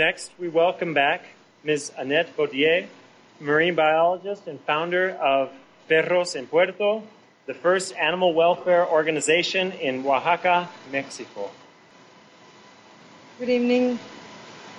[0.00, 1.20] Next, we welcome back
[1.62, 1.92] Ms.
[1.98, 2.88] Annette Baudier,
[3.38, 5.52] marine biologist and founder of
[5.90, 7.02] Perros en Puerto,
[7.44, 11.50] the first animal welfare organization in Oaxaca, Mexico.
[13.38, 13.98] Good evening.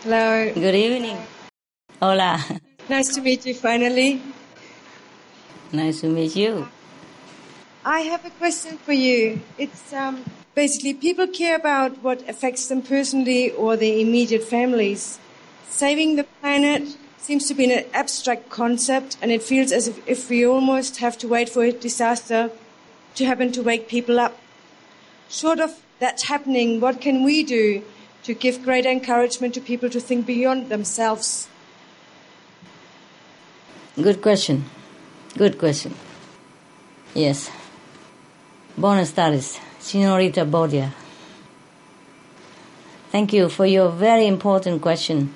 [0.01, 0.51] Hello.
[0.55, 1.17] Good evening.
[2.01, 2.43] Hola.
[2.89, 4.23] Nice to meet you finally.
[5.71, 6.67] Nice to meet you.
[7.85, 9.39] I have a question for you.
[9.59, 15.19] It's um, basically people care about what affects them personally or their immediate families.
[15.69, 20.29] Saving the planet seems to be an abstract concept, and it feels as if, if
[20.29, 22.51] we almost have to wait for a disaster
[23.15, 24.37] to happen to wake people up.
[25.29, 27.83] Short of that happening, what can we do
[28.23, 31.47] to give great encouragement to people to think beyond themselves?
[33.95, 34.65] Good question.
[35.37, 35.93] Good question.
[37.13, 37.49] Yes.
[38.77, 40.93] Buenas tardes, Senorita Bodia.
[43.11, 45.33] Thank you for your very important question.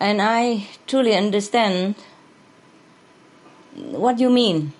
[0.00, 1.94] And I truly understand
[3.74, 4.72] what you mean.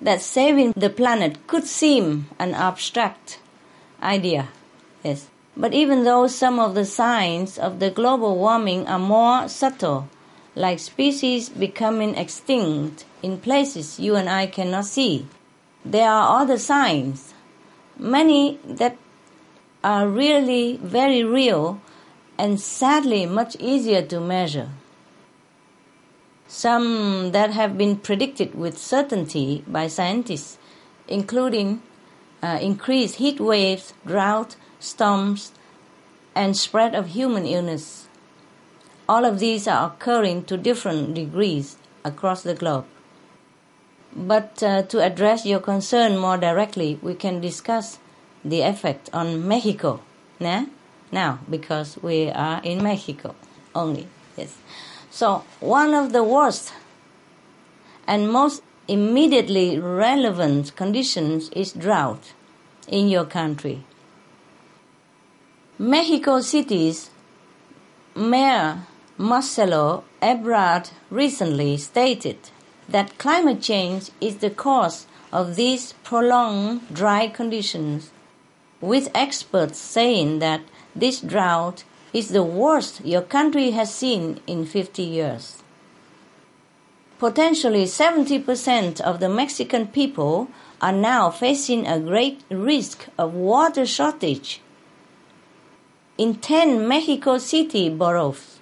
[0.00, 3.38] That saving the planet could seem an abstract
[4.02, 4.48] idea.
[5.02, 5.28] Yes.
[5.56, 10.08] But even though some of the signs of the global warming are more subtle,
[10.54, 15.26] like species becoming extinct in places you and I cannot see,
[15.84, 17.32] there are other signs,
[17.98, 18.96] many that
[19.82, 21.80] are really very real
[22.38, 24.68] and sadly much easier to measure.
[26.48, 30.58] Some that have been predicted with certainty by scientists,
[31.08, 31.82] including
[32.42, 35.52] uh, increased heat waves, drought, storms,
[36.34, 38.08] and spread of human illness.
[39.08, 42.86] All of these are occurring to different degrees across the globe.
[44.16, 47.98] But uh, to address your concern more directly, we can discuss
[48.42, 50.00] the effect on Mexico.
[50.40, 50.64] Nah?
[51.12, 53.34] Now, because we are in Mexico
[53.74, 54.08] only.
[54.36, 54.56] Yes.
[55.10, 56.72] So, one of the worst
[58.06, 62.32] and most immediately relevant conditions is drought
[62.88, 63.84] in your country.
[65.78, 67.10] Mexico City's
[68.14, 68.86] Mayor
[69.18, 72.38] Marcelo Ebrard recently stated
[72.88, 78.10] that climate change is the cause of these prolonged dry conditions,
[78.80, 80.60] with experts saying that
[80.94, 85.62] this drought is the worst your country has seen in 50 years.
[87.18, 90.48] Potentially 70% of the Mexican people
[90.80, 94.60] are now facing a great risk of water shortage.
[96.18, 98.55] In 10 Mexico City boroughs,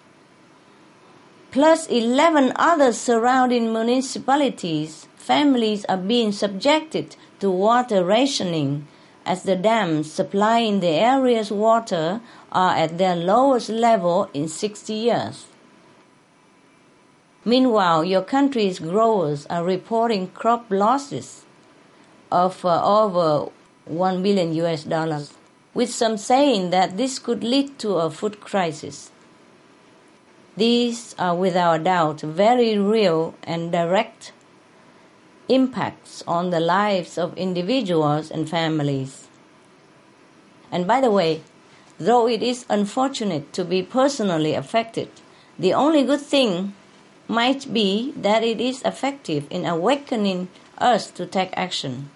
[1.55, 8.89] plus 11 other surrounding municipalities, families are being subjected to water rationing
[9.25, 12.21] as the dams supplying the area's water
[12.51, 15.47] are at their lowest level in 60 years.
[17.45, 21.45] Meanwhile, your country's growers are reporting crop losses
[22.33, 23.53] of uh, over
[23.85, 25.33] 1 billion US dollars,
[25.73, 29.13] with some saying that this could lead to a food crisis.
[30.57, 34.33] These are without doubt very real and direct
[35.49, 39.27] impacts on the lives of individuals and families.
[40.71, 41.43] And by the way,
[41.99, 45.09] though it is unfortunate to be personally affected,
[45.59, 46.75] the only good thing
[47.29, 50.49] might be that it is effective in awakening
[50.79, 52.11] us to take action.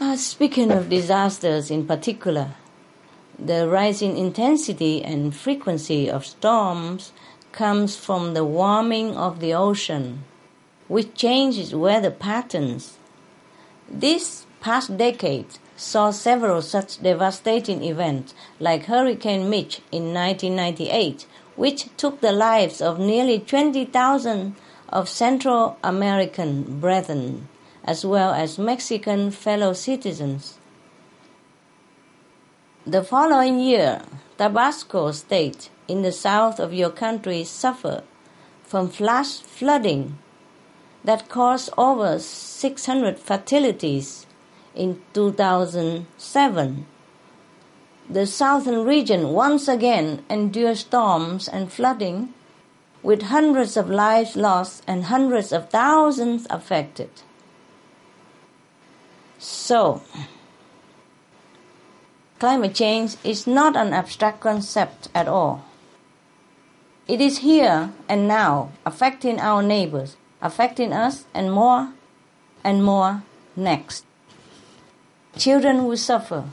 [0.00, 2.54] Uh, speaking of disasters in particular,
[3.38, 7.12] the rising intensity and frequency of storms
[7.52, 10.24] comes from the warming of the ocean,
[10.88, 12.98] which changes weather patterns.
[13.88, 15.46] This past decade
[15.76, 21.26] saw several such devastating events, like Hurricane Mitch in 1998,
[21.56, 24.54] which took the lives of nearly 20,000
[24.88, 27.48] of Central American brethren,
[27.84, 30.58] as well as Mexican fellow citizens.
[32.86, 34.02] The following year,
[34.36, 38.02] Tabasco State in the south of your country suffered
[38.62, 40.18] from flash flooding
[41.02, 44.26] that caused over 600 fatalities
[44.74, 46.86] in 2007.
[48.10, 52.34] The southern region once again endured storms and flooding
[53.02, 57.08] with hundreds of lives lost and hundreds of thousands affected.
[59.38, 60.02] So,
[62.38, 65.64] climate change is not an abstract concept at all.
[67.06, 71.92] It is here and now, affecting our neighbors, affecting us, and more
[72.62, 73.22] and more
[73.56, 74.04] next.
[75.36, 76.44] Children will suffer,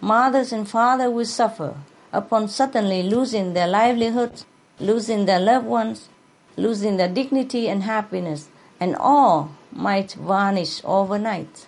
[0.00, 1.74] mothers and fathers will suffer,
[2.12, 4.46] upon suddenly losing their livelihoods,
[4.78, 6.08] losing their loved ones,
[6.56, 8.48] losing their dignity and happiness,
[8.80, 11.66] and all might vanish overnight.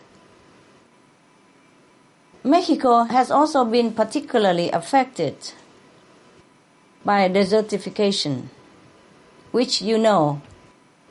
[2.46, 5.34] Mexico has also been particularly affected
[7.04, 8.44] by desertification,
[9.50, 10.40] which you know,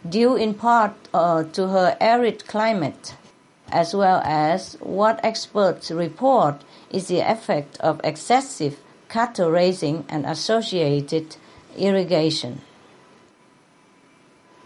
[0.07, 3.15] due in part uh, to her arid climate,
[3.69, 8.79] as well as what experts report is the effect of excessive
[9.09, 11.35] cattle raising and associated
[11.75, 12.61] irrigation.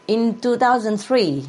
[0.08, 1.48] In 2003,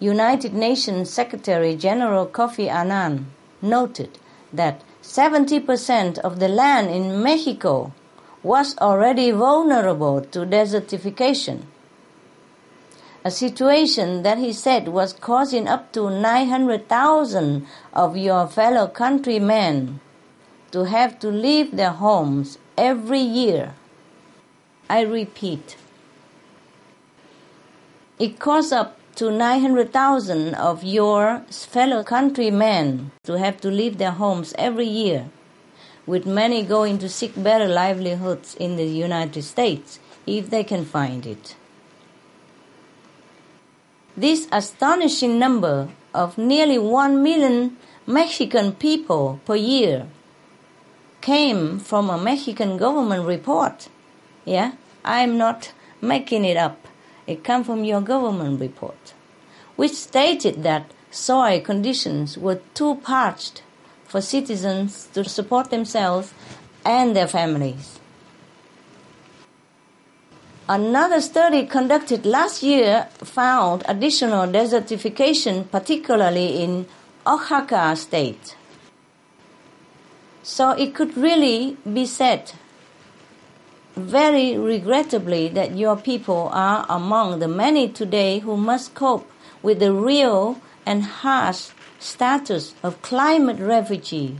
[0.00, 3.30] United Nations Secretary General Kofi Annan
[3.62, 4.18] noted
[4.56, 7.92] that 70% of the land in Mexico
[8.42, 11.62] was already vulnerable to desertification,
[13.24, 20.00] a situation that he said was causing up to 900,000 of your fellow countrymen
[20.70, 23.74] to have to leave their homes every year.
[24.90, 25.76] I repeat,
[28.18, 34.54] it costs up to 900,000 of your fellow countrymen to have to leave their homes
[34.58, 35.26] every year,
[36.06, 41.26] with many going to seek better livelihoods in the United States if they can find
[41.26, 41.56] it.
[44.16, 47.76] This astonishing number of nearly 1 million
[48.06, 50.06] Mexican people per year
[51.20, 53.88] came from a Mexican government report.
[54.44, 54.72] Yeah,
[55.04, 56.83] I'm not making it up.
[57.26, 59.14] It came from your government report,
[59.76, 63.62] which stated that soil conditions were too parched
[64.04, 66.34] for citizens to support themselves
[66.84, 67.98] and their families.
[70.68, 76.86] Another study conducted last year found additional desertification, particularly in
[77.26, 78.56] Oaxaca state.
[80.42, 82.52] So it could really be said
[83.96, 89.30] very regrettably that your people are among the many today who must cope
[89.62, 94.36] with the real and harsh status of climate refugee.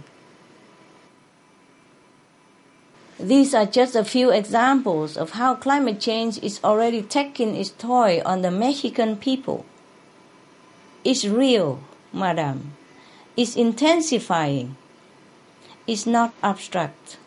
[3.18, 8.20] These are just a few examples of how climate change is already taking its toll
[8.26, 9.64] on the Mexican people.
[11.04, 11.80] It's real,
[12.12, 12.72] madam.
[13.36, 14.76] It's intensifying.
[15.86, 17.18] It's not abstract.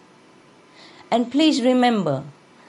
[1.10, 2.24] And please remember,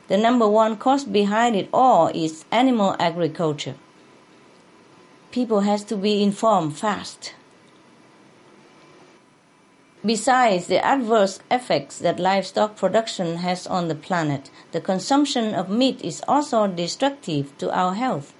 [0.09, 3.75] the number one cause behind it all is animal agriculture.
[5.31, 7.35] People has to be informed fast.
[10.05, 16.01] Besides the adverse effects that livestock production has on the planet, the consumption of meat
[16.03, 18.33] is also destructive to our health.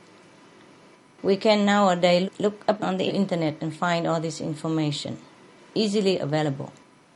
[1.21, 5.19] We can nowadays look up on the internet and find all this information
[5.75, 6.73] easily available.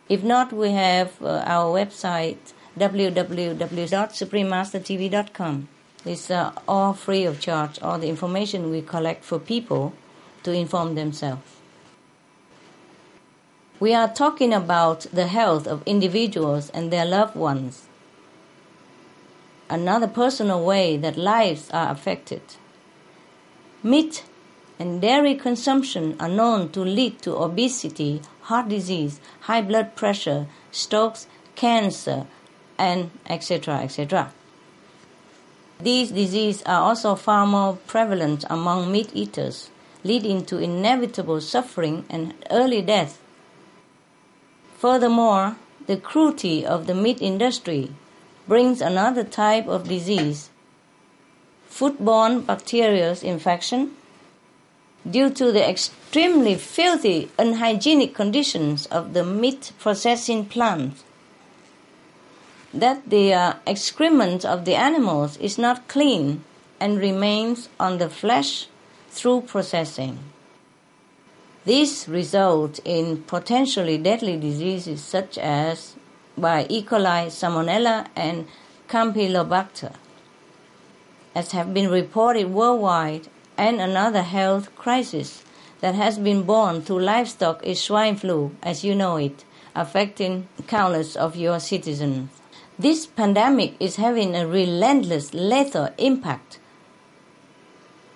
[0.09, 5.69] If not, we have uh, our website www.suprememastertv.com.
[6.05, 9.95] It's uh, all free of charge, all the information we collect for people
[10.43, 11.43] to inform themselves.
[13.79, 17.87] We are talking about the health of individuals and their loved ones.
[19.69, 22.43] Another personal way that lives are affected.
[23.83, 24.25] Meat
[24.79, 31.27] and dairy consumption are known to lead to obesity, heart disease, high blood pressure, strokes,
[31.57, 32.27] cancer,
[32.79, 33.81] and etc.
[33.81, 34.33] etc.
[35.81, 39.69] These diseases are also far more prevalent among meat eaters,
[40.05, 43.21] leading to inevitable suffering and early death.
[44.79, 45.57] Furthermore,
[45.89, 47.91] the cruelty of the meat industry
[48.47, 50.51] brings another type of disease,
[51.69, 53.91] foodborne bacterial infection,
[55.09, 61.03] due to the extremely filthy, unhygienic conditions of the meat processing plants
[62.75, 66.43] that the uh, excrement of the animals is not clean
[66.81, 68.67] and remains on the flesh
[69.11, 70.19] through processing.
[71.65, 75.95] This results in potentially deadly diseases such as
[76.37, 76.83] by E.
[76.83, 78.49] coli, Salmonella, and
[78.89, 79.95] Campylobacter,
[81.35, 85.45] as have been reported worldwide, and another health crisis
[85.81, 91.15] that has been born through livestock is swine flu, as you know it, affecting countless
[91.15, 92.42] of your citizens.
[92.79, 96.59] This pandemic is having a relentless, lethal impact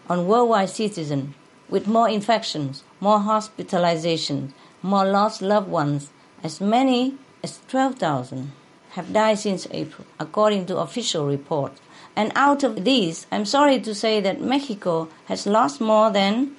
[0.08, 1.34] on worldwide citizens
[1.68, 6.10] with more infections, more hospitalizations, more lost loved ones.
[6.42, 8.52] As many as 12,000
[8.90, 11.80] have died since April, according to official reports.
[12.16, 16.56] And out of these, I'm sorry to say that Mexico has lost more than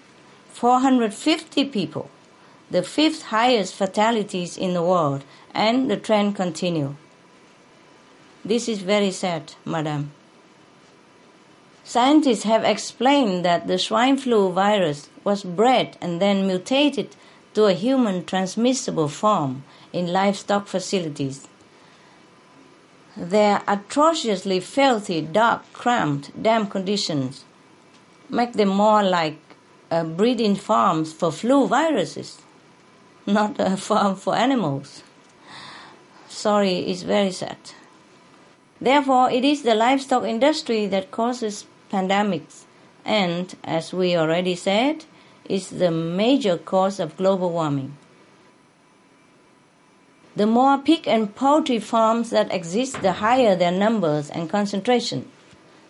[0.50, 2.12] 450 people,
[2.70, 5.24] the fifth highest fatalities in the world,
[5.54, 6.94] and the trend continues.
[8.48, 10.12] This is very sad, madam.
[11.84, 17.10] Scientists have explained that the swine flu virus was bred and then mutated
[17.56, 21.46] to a human transmissible form in livestock facilities.
[23.18, 27.44] Their atrociously filthy, dark, cramped, damp conditions
[28.30, 29.40] make them more like
[29.92, 32.42] uh, breeding farms for flu viruses,
[33.26, 35.04] not a farm for animals.
[36.30, 37.58] Sorry, it's very sad.
[38.80, 42.66] Therefore, it is the livestock industry that causes pandemics,
[43.04, 45.06] and, as we already said,
[45.50, 47.98] is the major cause of global warming.
[50.36, 55.28] The more pig and poultry farms that exist, the higher their numbers and concentration,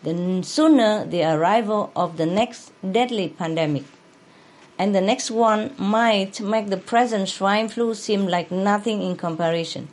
[0.04, 3.84] the sooner the arrival of the next deadly pandemic.
[4.80, 9.90] And the next one might make the present swine flu seem like nothing in comparison.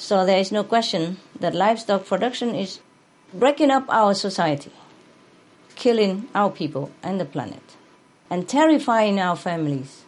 [0.00, 2.80] So there is no question that livestock production is
[3.34, 4.72] breaking up our society,
[5.76, 7.76] killing our people and the planet,
[8.30, 10.04] and terrifying our families.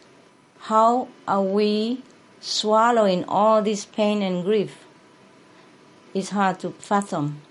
[0.61, 2.01] How are we
[2.41, 4.83] swallowing all this pain and grief?
[6.15, 7.41] It's hard to fathom.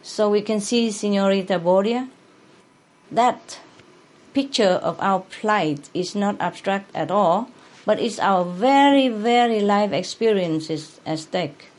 [0.00, 2.08] So we can see, Senorita Bodia,
[3.10, 3.58] that
[4.32, 7.50] picture of our plight is not abstract at all,
[7.84, 11.70] but it's our very, very life experiences at stake.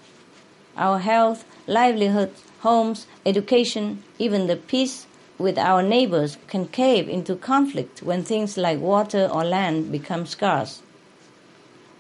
[0.78, 5.08] Our health, livelihood, homes, education, even the peace
[5.38, 10.82] with our neighbors can cave into conflict when things like water or land become scarce.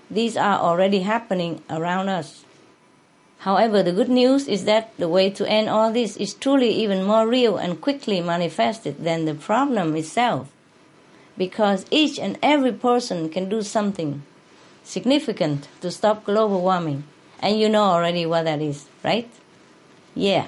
[0.09, 2.45] These are already happening around us.
[3.39, 7.03] However, the good news is that the way to end all this is truly even
[7.03, 10.49] more real and quickly manifested than the problem itself
[11.37, 14.23] because each and every person can do something
[14.83, 17.03] significant to stop global warming.
[17.39, 19.29] And you know already what that is, right?
[20.13, 20.47] Yeah.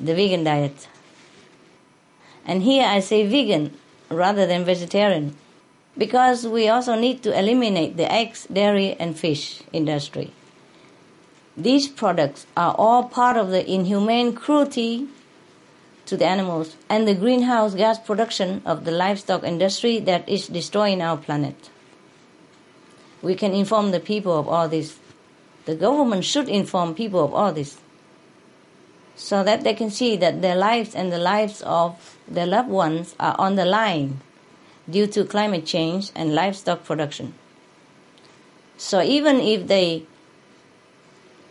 [0.00, 0.88] The vegan diet.
[2.44, 3.74] And here I say vegan
[4.10, 5.36] rather than vegetarian
[5.98, 10.32] because we also need to eliminate the eggs, dairy, and fish industry.
[11.56, 15.08] These products are all part of the inhumane cruelty
[16.06, 21.02] to the animals and the greenhouse gas production of the livestock industry that is destroying
[21.02, 21.70] our planet.
[23.22, 24.98] We can inform the people of all this.
[25.64, 27.78] The government should inform people of all this
[29.16, 33.16] so that they can see that their lives and the lives of their loved ones
[33.18, 34.20] are on the line
[34.88, 37.34] due to climate change and livestock production.
[38.76, 40.04] So even if they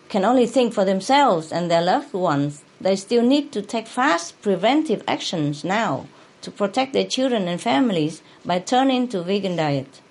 [0.10, 4.42] can only think for themselves and their loved ones, they still need to take fast
[4.42, 6.08] preventive actions now
[6.42, 10.02] to protect their children and families by turning to vegan diet.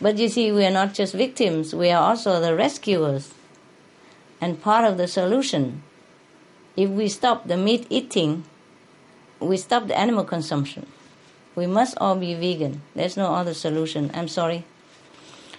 [0.00, 3.32] But you see, we are not just victims, we are also the rescuers
[4.40, 5.82] and part of the solution.
[6.76, 8.44] If we stop the meat eating,
[9.40, 10.86] we stop the animal consumption.
[11.54, 12.82] We must all be vegan.
[12.94, 14.10] There's no other solution.
[14.12, 14.64] I'm sorry.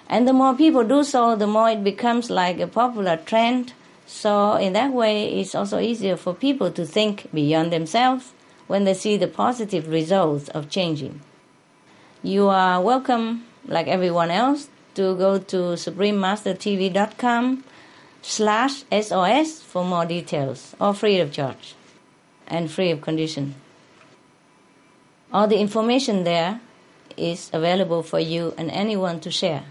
[0.10, 3.74] And the more people do so, the more it becomes like a popular trend
[4.06, 8.34] so, in that way, it's also easier for people to think beyond themselves
[8.68, 11.22] when they see the positive results of changing.
[12.22, 17.64] You are welcome, like everyone else, to go to suprememastertv.com
[18.22, 21.76] slash SOS for more details, or free of charge
[22.48, 23.56] and free of condition.
[25.34, 26.62] All the information there
[27.18, 29.64] is available for you and anyone to share.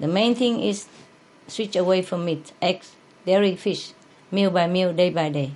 [0.00, 0.86] The main thing is
[1.46, 2.92] switch away from meat, eggs,
[3.26, 3.92] dairy fish,
[4.30, 5.52] meal by meal, day by day.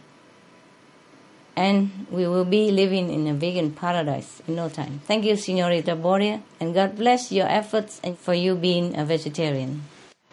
[1.57, 5.01] And we will be living in a vegan paradise in no time.
[5.07, 9.83] Thank you, Senorita Boria, and God bless your efforts and for you being a vegetarian.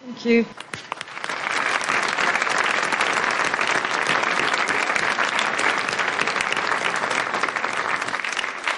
[0.05, 0.45] Thank you.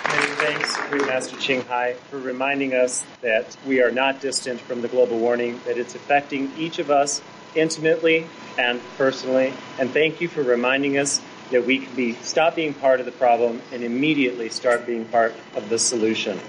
[0.07, 4.81] Many thanks, Supreme Master Ching Hai, for reminding us that we are not distant from
[4.81, 7.21] the global warming, that it's affecting each of us
[7.56, 8.27] intimately
[8.58, 9.54] and personally.
[9.80, 13.12] And thank you for reminding us that we can be stop being part of the
[13.12, 16.39] problem and immediately start being part of the solution.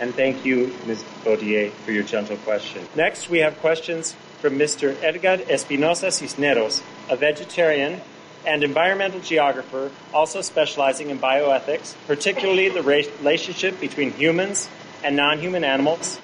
[0.00, 1.04] And thank you, Ms.
[1.24, 2.86] Baudier, for your gentle question.
[2.94, 4.96] Next, we have questions from Mr.
[5.02, 8.00] Edgar Espinosa Cisneros, a vegetarian
[8.46, 14.68] and environmental geographer, also specializing in bioethics, particularly the relationship between humans
[15.02, 16.20] and non-human animals.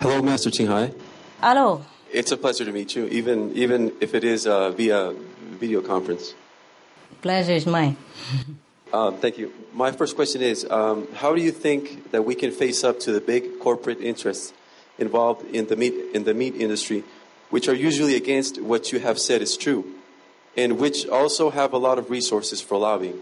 [0.00, 0.92] Hello, Master Ching Hai.
[1.40, 1.84] Hello.
[2.12, 5.14] It's a pleasure to meet you, even even if it is uh, via
[5.60, 6.34] video conference.
[7.22, 7.96] Pleasure is mine.
[8.92, 9.52] um, thank you.
[9.72, 13.12] My first question is: um, How do you think that we can face up to
[13.12, 14.52] the big corporate interests
[14.98, 17.02] involved in the meat in the meat industry
[17.52, 19.84] which are usually against what you have said is true,
[20.56, 23.20] and which also have a lot of resources for lobbying.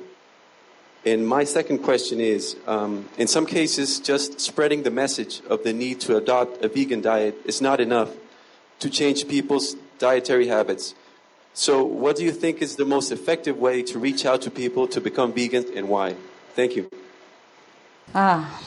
[1.04, 5.72] And my second question is um, in some cases, just spreading the message of the
[5.72, 8.10] need to adopt a vegan diet is not enough
[8.80, 10.94] to change people's dietary habits.
[11.52, 14.86] So, what do you think is the most effective way to reach out to people
[14.88, 16.16] to become vegans and why?
[16.54, 16.88] Thank you.
[18.14, 18.60] Ah,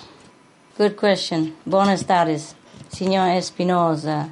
[0.77, 1.55] good question.
[1.65, 2.55] Buenas tardes,
[2.89, 4.31] Signor Espinosa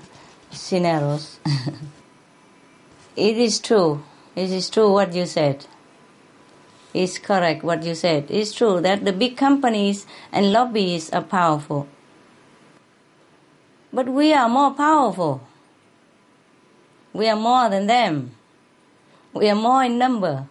[0.51, 1.38] Cineros.
[3.15, 4.03] it is true.
[4.35, 5.65] It is true what you said
[6.93, 8.25] It's correct what you said.
[8.29, 11.88] It's true that the big companies and lobbyists are powerful.
[13.93, 15.41] But we are more powerful.
[17.13, 18.31] We are more than them.
[19.33, 20.47] We are more in number.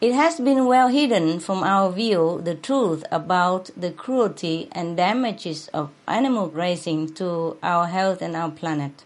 [0.00, 5.68] It has been well hidden from our view the truth about the cruelty and damages
[5.68, 9.04] of animal raising to our health and our planet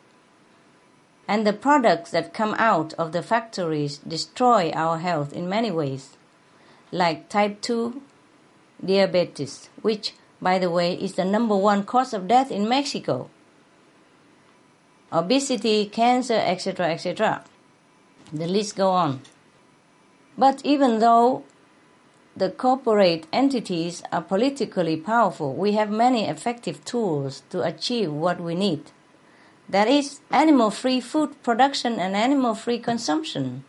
[1.30, 6.16] and the products that come out of the factories destroy our health in many ways,
[6.90, 8.02] like type 2
[8.84, 13.30] diabetes, which, by the way, is the number one cause of death in Mexico,
[15.12, 17.44] obesity, cancer, etc., etc.
[18.32, 19.20] The list go on.
[20.38, 21.44] But even though
[22.36, 28.54] the corporate entities are politically powerful, we have many effective tools to achieve what we
[28.54, 28.92] need
[29.70, 33.64] that is animal free food production and animal free consumption.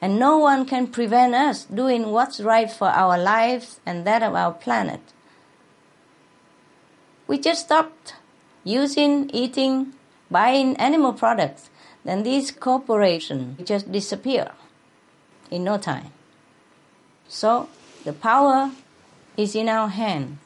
[0.00, 4.34] And no one can prevent us doing what's right for our lives and that of
[4.34, 5.00] our planet.
[7.26, 8.14] We just stopped
[8.64, 9.92] using, eating,
[10.30, 11.70] buying animal products,
[12.04, 14.52] then these corporations just disappear
[15.50, 16.12] in no time.
[17.28, 17.68] So
[18.04, 18.70] the power
[19.36, 20.38] is in our hands.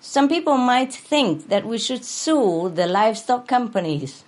[0.00, 4.24] Some people might think that we should sue the livestock companies.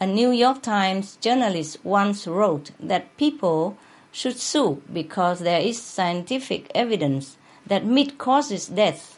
[0.00, 3.76] A New York Times journalist once wrote that people
[4.10, 9.13] should sue because there is scientific evidence that meat causes death.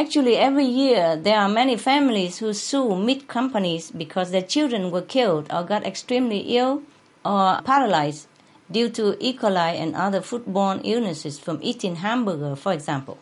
[0.00, 5.02] Actually, every year there are many families who sue meat companies because their children were
[5.02, 6.82] killed or got extremely ill
[7.24, 8.28] or paralyzed
[8.70, 9.36] due to E.
[9.36, 13.18] coli and other foodborne illnesses from eating hamburger, for example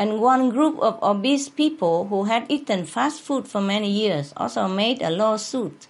[0.00, 4.66] and one group of obese people who had eaten fast food for many years also
[4.66, 5.88] made a lawsuit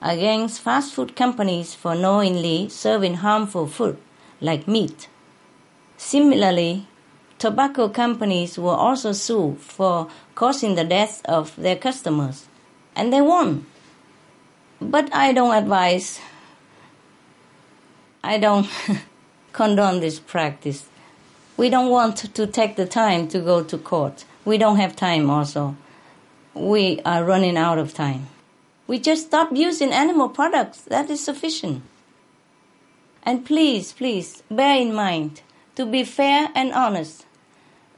[0.00, 3.96] against fast food companies for knowingly serving harmful food
[4.40, 5.08] like meat.
[5.96, 6.88] Similarly,
[7.42, 12.46] tobacco companies were also sued for causing the death of their customers,
[12.96, 13.66] and they won.
[14.80, 16.20] But I don't advise,
[18.22, 18.68] I don't
[19.52, 20.86] condone this practice
[21.56, 24.24] we don't want to take the time to go to court.
[24.44, 25.76] We don't have time also.
[26.54, 28.26] We are running out of time.
[28.86, 30.80] We just stop using animal products.
[30.82, 31.82] That is sufficient.
[33.22, 35.42] And please, please bear in mind
[35.76, 37.26] to be fair and honest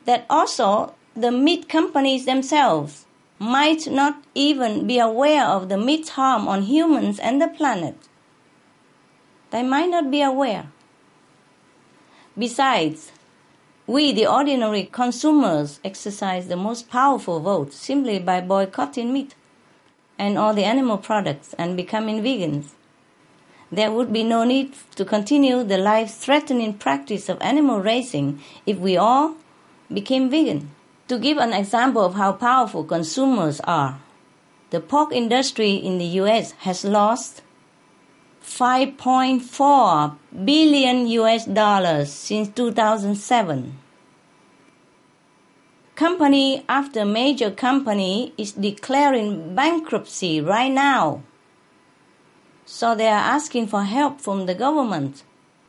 [0.05, 3.07] that also the meat companies themselves
[3.39, 7.97] might not even be aware of the meat's harm on humans and the planet.
[9.51, 10.67] They might not be aware.
[12.37, 13.13] Besides,
[13.87, 19.35] we, the ordinary consumers, exercise the most powerful vote simply by boycotting meat
[20.19, 22.71] and all the animal products and becoming vegans.
[23.71, 28.79] There would be no need to continue the life threatening practice of animal raising if
[28.79, 29.37] we all
[29.93, 30.71] became vegan.
[31.09, 34.01] To give an example of how powerful consumers are,
[34.71, 37.43] the pork industry in the US has lost
[38.43, 43.79] 5.4 billion US dollars since 2007.
[45.95, 51.23] Company after major company is declaring bankruptcy right now.
[52.67, 55.23] So they are asking for help from the government,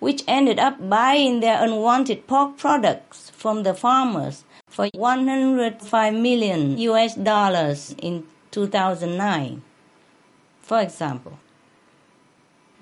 [0.05, 7.15] which ended up buying their unwanted pork products from the farmers for 105 million US
[7.15, 9.63] dollars in 2009.
[10.61, 11.39] For example,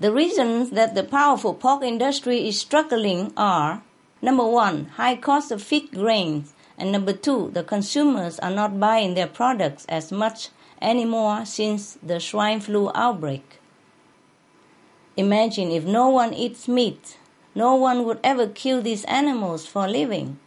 [0.02, 3.84] the reasons that the powerful pork industry is struggling are
[4.22, 9.14] number one, high cost of feed grains, and number two, the consumers are not buying
[9.14, 10.50] their products as much
[10.82, 13.63] anymore since the swine flu outbreak.
[15.16, 17.18] Imagine if no one eats meat,
[17.54, 20.40] no one would ever kill these animals for a living.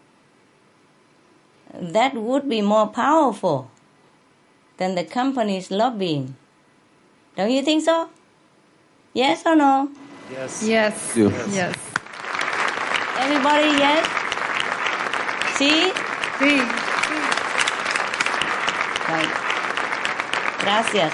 [1.72, 3.70] That would be more powerful
[4.78, 6.36] than the companies lobbying.
[7.36, 8.08] Don't you think so?
[9.12, 9.90] Yes or no?
[10.30, 10.62] Yes.
[10.66, 11.12] Yes.
[11.16, 11.54] Yes.
[11.54, 11.76] Yes.
[13.18, 14.06] Everybody, yes?
[15.56, 15.92] See?
[16.38, 16.58] Sí.
[19.08, 19.32] right.
[20.58, 21.12] Gracias.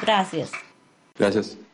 [0.00, 0.52] Gracias.
[1.16, 1.67] Gracias.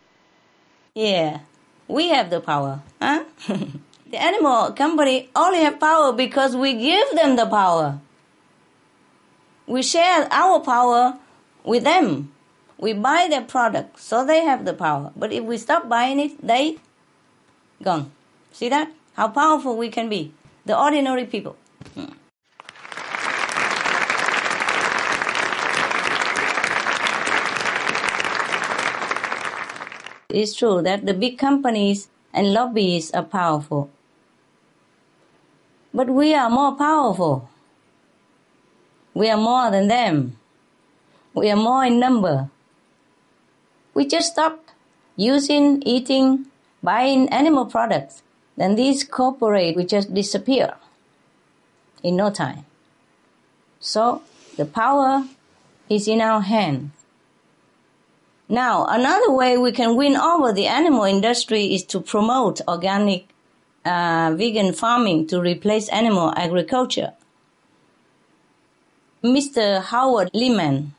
[0.94, 1.40] Yeah,
[1.88, 3.24] we have the power, huh?
[3.48, 7.98] the animal company only have power because we give them the power.
[9.66, 11.18] We share our power
[11.64, 12.32] with them.
[12.78, 15.10] We buy their product, so they have the power.
[15.16, 16.78] But if we stop buying it, they
[17.82, 18.12] gone.
[18.52, 18.92] See that?
[19.14, 20.32] How powerful we can be.
[20.64, 21.56] The ordinary people.
[21.94, 22.14] Hmm.
[30.34, 33.88] It's true that the big companies and lobbies are powerful.
[35.94, 37.48] But we are more powerful.
[39.14, 40.36] We are more than them.
[41.34, 42.50] We are more in number.
[43.94, 44.58] We just stop
[45.14, 46.46] using, eating,
[46.82, 48.24] buying animal products.
[48.56, 50.74] Then these corporate will just disappear
[52.02, 52.66] in no time.
[53.78, 54.22] So
[54.56, 55.28] the power
[55.88, 57.03] is in our hands.
[58.48, 63.28] Now, another way we can win over the animal industry is to promote organic
[63.84, 67.14] uh, vegan farming to replace animal agriculture.
[69.22, 69.82] Mr.
[69.82, 70.94] Howard Lyman,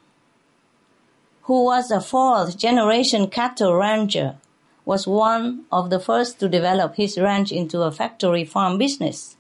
[1.44, 4.38] who was a fourth generation cattle rancher,
[4.84, 9.38] was one of the first to develop his ranch into a factory farm business.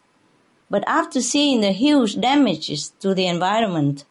[0.69, 4.05] But after seeing the huge damages to the environment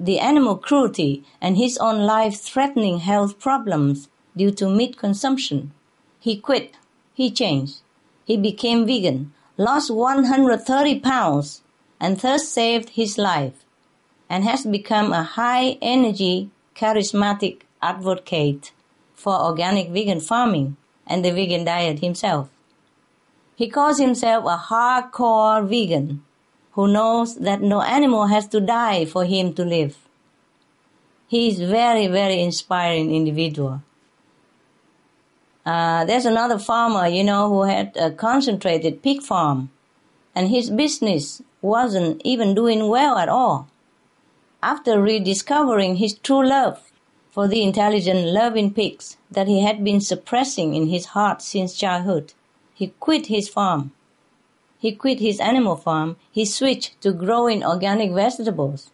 [0.00, 5.72] the animal cruelty, and his own life threatening health problems due to meat consumption.
[6.20, 6.76] He quit.
[7.14, 7.80] He changed.
[8.24, 11.62] He became vegan, lost 130 pounds,
[11.98, 13.64] and thus saved his life,
[14.30, 18.72] and has become a high energy, charismatic advocate
[19.14, 22.48] for organic vegan farming and the vegan diet himself.
[23.56, 26.22] He calls himself a hardcore vegan
[26.78, 29.96] who knows that no animal has to die for him to live.
[31.26, 33.82] He is very, very inspiring individual.
[35.66, 39.70] Uh, there's another farmer, you know, who had a concentrated pig farm,
[40.36, 43.68] and his business wasn't even doing well at all.
[44.62, 46.92] After rediscovering his true love
[47.32, 52.34] for the intelligent, loving pigs that he had been suppressing in his heart since childhood,
[52.72, 53.90] he quit his farm
[54.78, 58.90] he quit his animal farm, he switched to growing organic vegetables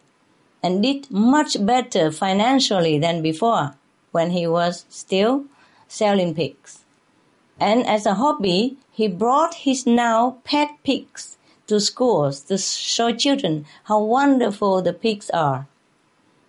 [0.63, 3.75] and did much better financially than before
[4.11, 5.45] when he was still
[5.87, 6.79] selling pigs.
[7.59, 13.65] And as a hobby, he brought his now pet pigs to schools to show children
[13.83, 15.67] how wonderful the pigs are.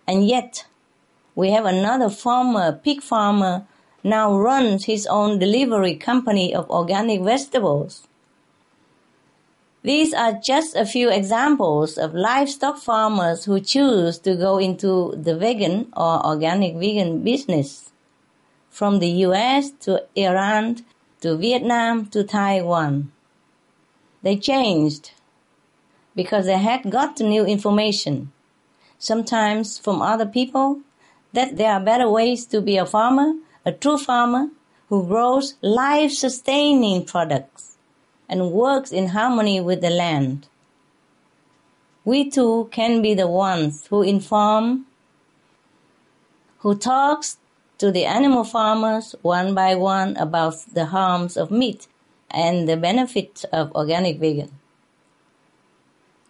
[0.07, 0.65] And yet,
[1.35, 3.67] we have another farmer, pig farmer,
[4.03, 8.06] now runs his own delivery company of organic vegetables.
[9.87, 15.33] These are just a few examples of livestock farmers who choose to go into the
[15.33, 17.93] vegan or organic vegan business.
[18.69, 20.83] From the US to Iran
[21.21, 23.13] to Vietnam to Taiwan.
[24.23, 25.13] They changed
[26.17, 28.33] because they had got new information,
[28.99, 30.81] sometimes from other people,
[31.31, 34.49] that there are better ways to be a farmer, a true farmer
[34.89, 37.66] who grows life sustaining products
[38.29, 40.47] and works in harmony with the land.
[42.03, 44.85] We too can be the ones who inform,
[46.59, 47.37] who talks
[47.77, 51.87] to the animal farmers one by one about the harms of meat
[52.31, 54.51] and the benefits of organic vegan.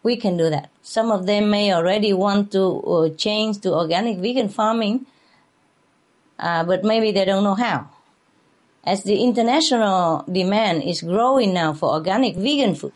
[0.04, 0.70] We can do that.
[0.82, 5.06] Some of them may already want to uh, change to organic vegan farming,
[6.40, 7.90] uh, but maybe they don't know how
[8.88, 12.94] as the international demand is growing now for organic vegan food.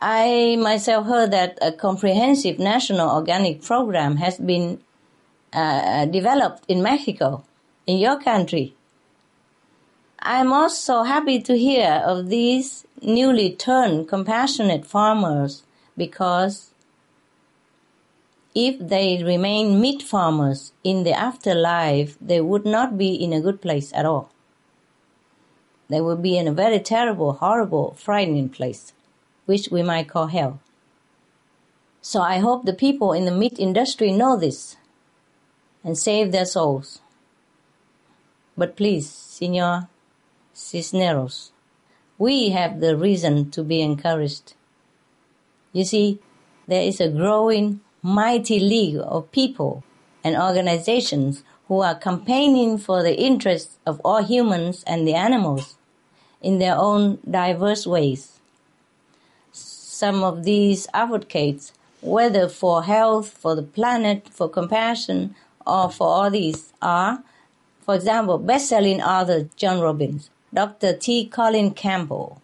[0.00, 4.80] I myself heard that a comprehensive national organic program has been
[5.52, 7.42] uh, developed in Mexico,
[7.84, 8.76] in your country.
[10.20, 15.64] I'm also happy to hear of these newly turned compassionate farmers
[15.96, 16.70] because
[18.56, 23.60] if they remain meat farmers in the afterlife, they would not be in a good
[23.60, 24.32] place at all.
[25.90, 28.94] They would be in a very terrible, horrible, frightening place,
[29.44, 30.58] which we might call hell.
[32.00, 34.76] So I hope the people in the meat industry know this
[35.84, 37.02] and save their souls.
[38.56, 39.90] But please, Senor
[40.54, 41.52] Cisneros,
[42.16, 44.54] we have the reason to be encouraged.
[45.74, 46.20] You see,
[46.66, 49.82] there is a growing mighty league of people
[50.22, 55.74] and organizations who are campaigning for the interests of all humans and the animals
[56.40, 58.38] in their own diverse ways.
[59.50, 65.34] Some of these advocates whether for health, for the planet, for compassion,
[65.66, 67.24] or for all these, are,
[67.80, 70.92] for example, best-selling author John Robbins, Dr.
[70.92, 71.26] T.
[71.26, 72.40] Colin Campbell,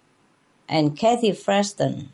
[0.69, 2.09] and Kathy Freston.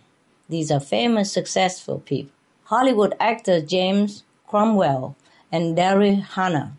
[0.51, 2.38] These are famous, successful people.
[2.69, 5.17] Hollywood actor James Cromwell
[5.51, 6.77] and Daryl Hannah.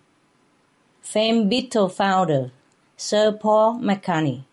[1.01, 2.51] Famed Beatle founder
[2.95, 4.43] Sir Paul McCartney.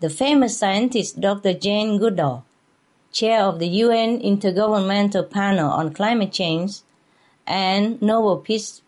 [0.00, 1.54] The famous scientist Dr.
[1.54, 2.44] Jane Goodall,
[3.12, 6.80] chair of the UN Intergovernmental Panel on Climate Change,
[7.46, 8.82] and Nobel Peace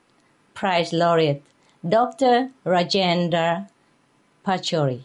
[0.55, 1.45] Prize laureate
[1.89, 2.51] Dr.
[2.67, 3.69] Rajendra
[4.45, 5.05] Pachauri.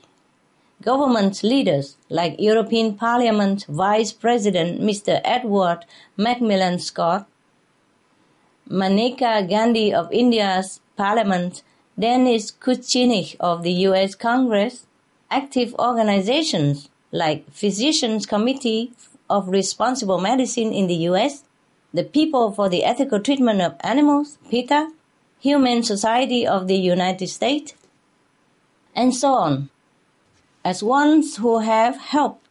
[0.86, 5.20] Government leaders like European Parliament Vice President Mr.
[5.24, 5.80] Edward
[6.16, 7.28] McMillan Scott,
[8.70, 11.64] Maneka Gandhi of India's Parliament,
[12.00, 14.86] Dennis Kucinich of the US Congress,
[15.32, 18.94] active organizations like Physicians Committee
[19.28, 21.46] of Responsible Medicine in the US,
[21.96, 24.92] the People for the Ethical Treatment of Animals, PETA,
[25.40, 27.74] Humane Society of the United States,
[28.94, 29.72] and so on
[30.66, 32.48] as ones who have helped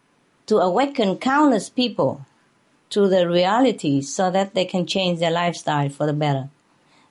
[0.46, 2.24] to awaken countless people
[2.88, 6.48] to the reality so that they can change their lifestyle for the better.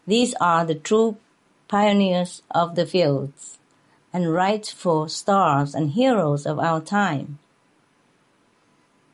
[0.07, 1.17] These are the true
[1.67, 3.57] pioneers of the fields
[4.13, 7.39] and rightful stars and heroes of our time.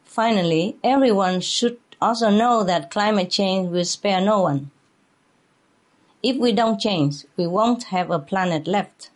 [0.06, 4.70] Finally, everyone should also know that climate change will spare no one.
[6.22, 9.10] If we don't change, we won't have a planet left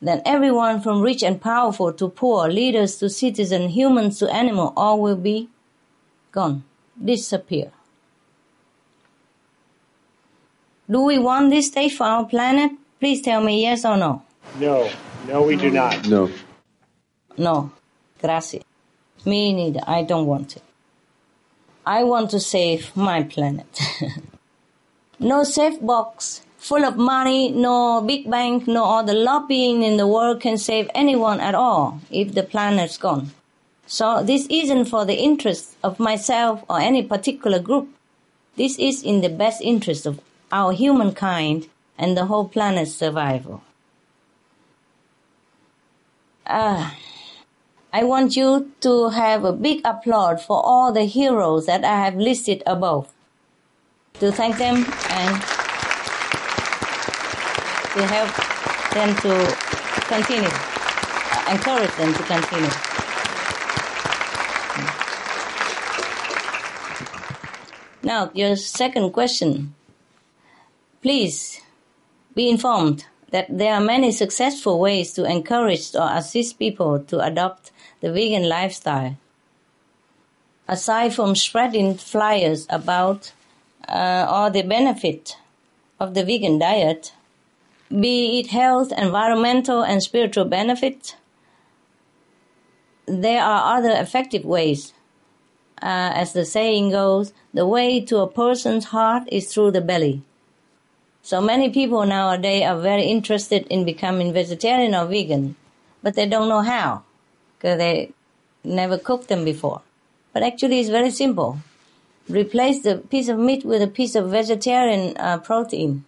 [0.00, 5.00] then everyone from rich and powerful to poor, leaders to citizen, humans to animal, all
[5.00, 5.48] will be
[6.32, 6.64] gone,
[7.02, 7.72] disappear.
[10.88, 12.72] Do we want this state for our planet?
[13.00, 14.22] Please tell me yes or no.
[14.60, 14.88] No,
[15.26, 16.06] no, we do not.
[16.06, 16.30] No.
[17.36, 17.72] No.
[18.20, 18.62] Gracias.
[19.24, 19.80] Me neither.
[19.86, 20.62] I don't want it.
[21.84, 23.66] I want to save my planet.
[25.18, 30.40] no safe box full of money, no big bank, no other lobbying in the world
[30.40, 33.30] can save anyone at all if the planet's gone.
[33.86, 37.88] So this isn't for the interest of myself or any particular group.
[38.56, 43.62] This is in the best interest of our humankind and the whole planet's survival.
[46.44, 46.90] Uh,
[47.92, 52.16] I want you to have a big applaud for all the heroes that I have
[52.16, 53.12] listed above.
[54.18, 55.55] To thank them and
[57.96, 58.28] to help
[58.92, 59.32] them to
[60.04, 62.70] continue, uh, encourage them to continue.
[68.02, 69.74] Now, your second question.
[71.00, 71.60] Please
[72.34, 77.72] be informed that there are many successful ways to encourage or assist people to adopt
[78.02, 79.16] the vegan lifestyle.
[80.68, 83.32] Aside from spreading flyers about
[83.88, 85.38] uh, all the benefit
[85.98, 87.12] of the vegan diet,
[87.90, 91.14] be it health, environmental, and spiritual benefits,
[93.06, 94.92] there are other effective ways.
[95.82, 100.22] Uh, as the saying goes, the way to a person's heart is through the belly.
[101.22, 105.56] So many people nowadays are very interested in becoming vegetarian or vegan,
[106.02, 107.02] but they don't know how
[107.58, 108.12] because they
[108.64, 109.82] never cooked them before.
[110.32, 111.58] But actually, it's very simple.
[112.28, 116.04] Replace the piece of meat with a piece of vegetarian uh, protein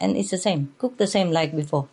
[0.00, 0.74] and it's the same.
[0.78, 1.88] Cook the same like before.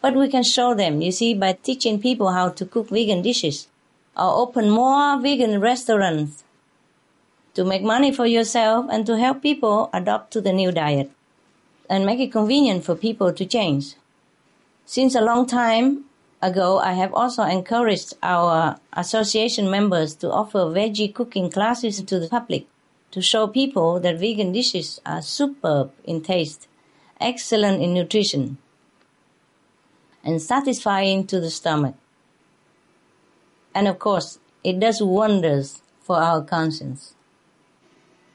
[0.00, 3.68] But we can show them, you see, by teaching people how to cook vegan dishes
[4.16, 6.44] or open more vegan restaurants
[7.54, 11.10] to make money for yourself and to help people adopt to the new diet
[11.88, 13.94] and make it convenient for people to change.
[14.86, 16.04] Since a long time
[16.40, 22.28] ago, I have also encouraged our association members to offer veggie cooking classes to the
[22.28, 22.66] public
[23.10, 26.68] to show people that vegan dishes are superb in taste
[27.20, 28.58] excellent in nutrition,
[30.24, 31.94] and satisfying to the stomach.
[33.74, 37.14] And of course, it does wonders for our conscience.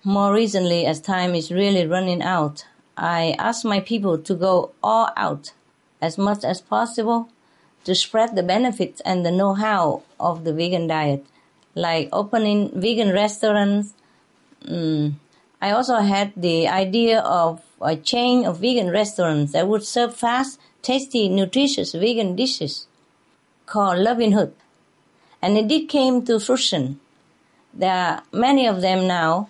[0.04, 5.10] More recently, as time is really running out, I ask my people to go all
[5.18, 5.54] out
[6.02, 7.30] as much as possible
[7.84, 11.26] to spread the benefits and the know-how of the vegan diet,
[11.76, 13.94] like opening vegan restaurants.
[14.64, 15.16] Mm.
[15.66, 20.60] I also had the idea of a chain of vegan restaurants that would serve fast,
[20.84, 22.86] tasty, nutritious vegan dishes
[23.66, 24.54] called Loving Hut.
[25.42, 27.00] And it did came to fruition.
[27.74, 29.50] There are many of them now,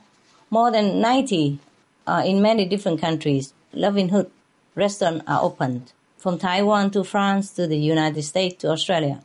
[0.49, 1.59] more than 90
[2.07, 3.53] uh, in many different countries.
[3.73, 4.31] Loving Hut
[4.73, 9.21] restaurants are opened from Taiwan to France to the United States to Australia.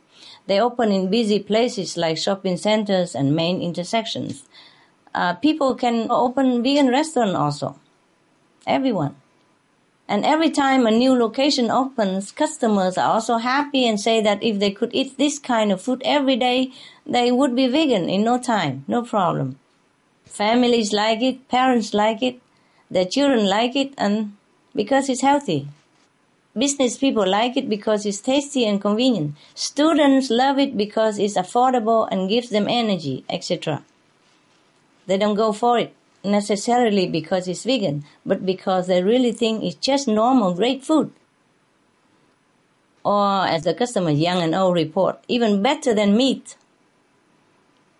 [0.47, 4.43] They open in busy places like shopping centers and main intersections.
[5.13, 7.79] Uh, people can open vegan restaurant also.
[8.65, 9.15] Everyone.
[10.07, 14.59] And every time a new location opens, customers are also happy and say that if
[14.59, 16.71] they could eat this kind of food every day,
[17.05, 19.57] they would be vegan in no time, no problem.
[20.25, 22.41] Families like it, parents like it,
[22.89, 24.35] their children like it, and
[24.75, 25.69] because it's healthy.
[26.57, 29.35] Business people like it because it's tasty and convenient.
[29.55, 33.81] Students love it because it's affordable and gives them energy, etc.
[35.07, 39.75] They don't go for it necessarily because it's vegan, but because they really think it's
[39.75, 41.11] just normal, great food.
[43.03, 46.55] Or, as the customers, young and old report, even better than meat.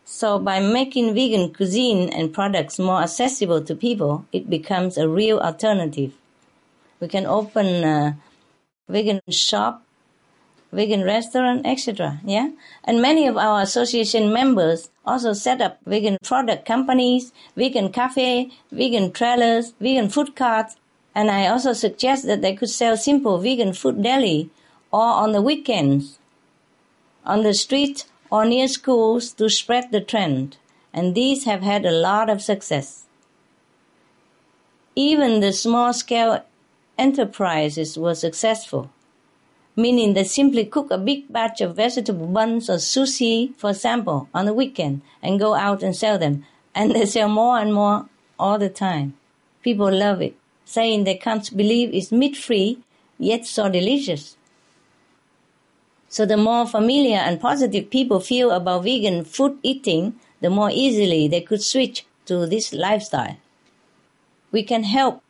[0.05, 5.39] So, by making vegan cuisine and products more accessible to people, it becomes a real
[5.39, 6.13] alternative.
[6.99, 8.17] We can open a
[8.87, 9.83] vegan shop
[10.71, 12.19] vegan restaurant, etc.
[12.25, 12.51] Yeah,
[12.84, 19.12] and many of our association members also set up vegan product companies, vegan cafe, vegan
[19.12, 20.77] trailers, vegan food carts,
[21.13, 24.49] and I also suggest that they could sell simple vegan food daily
[24.91, 26.19] or on the weekends,
[27.25, 30.57] on the street or near schools to spread the trend.
[30.93, 33.05] And these have had a lot of success.
[34.95, 36.43] Even the small scale
[36.97, 38.89] enterprises were successful
[39.75, 44.45] meaning they simply cook a big batch of vegetable buns or sushi, for example, on
[44.45, 46.45] the weekend and go out and sell them.
[46.75, 48.07] And they sell more and more
[48.39, 49.13] all the time.
[49.62, 52.79] People love it, saying they can't believe it's meat free,
[53.17, 54.36] yet so delicious.
[56.10, 61.27] So the more familiar and positive people feel about vegan food eating, the more easily
[61.27, 63.38] they could switch to this lifestyle.
[64.51, 65.23] We can help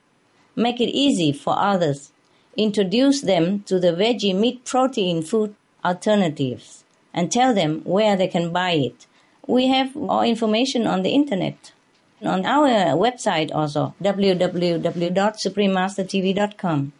[0.55, 2.10] make it easy for others
[2.57, 6.83] introduce them to the veggie meat protein food alternatives
[7.13, 9.05] and tell them where they can buy it.
[9.47, 11.73] We have all information on the internet.
[12.21, 16.93] On our website also, www.suprememastertv.com.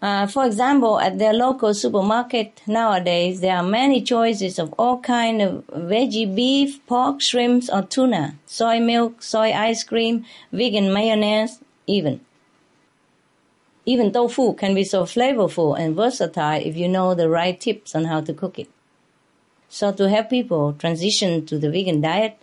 [0.00, 5.42] Uh, for example, at their local supermarket nowadays, there are many choices of all kind
[5.42, 12.20] of veggie beef, pork, shrimps, or tuna, soy milk, soy ice cream, vegan mayonnaise, even.
[13.88, 18.04] Even tofu can be so flavorful and versatile if you know the right tips on
[18.04, 18.68] how to cook it.
[19.70, 22.36] So to help people transition to the vegan diet,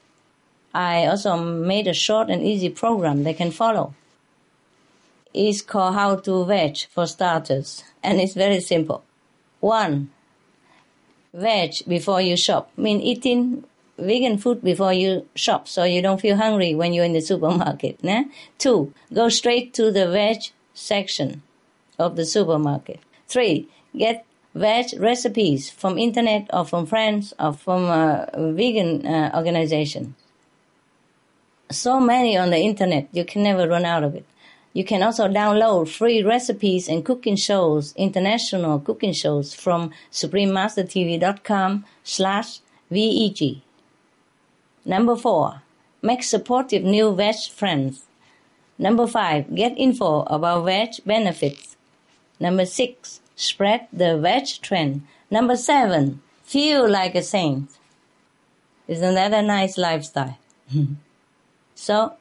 [0.73, 3.93] I also made a short and easy program they can follow.
[5.35, 9.03] It's called How to Veg for starters, and it's very simple.
[9.59, 10.09] One,
[11.31, 12.71] veg before you shop.
[12.75, 13.65] I mean eating
[13.99, 18.01] vegan food before you shop so you don't feel hungry when you're in the supermarket.
[18.01, 18.31] Né?
[18.57, 21.41] Two, go straight to the veg section
[21.97, 22.99] of the supermarket.
[23.27, 30.15] Three, get veg recipes from internet or from friends or from a vegan uh, organization.
[31.71, 34.25] So many on the internet, you can never run out of it.
[34.73, 42.59] You can also download free recipes and cooking shows, international cooking shows from suprememastertv.com slash
[42.91, 43.61] VEG.
[44.83, 45.61] Number four,
[46.01, 48.04] make supportive new veg friends.
[48.77, 51.77] Number five, get info about veg benefits.
[52.39, 55.07] Number six, spread the veg trend.
[55.31, 57.69] Number seven, feel like a saint.
[58.87, 60.37] Isn't that a nice lifestyle?
[61.75, 62.13] so,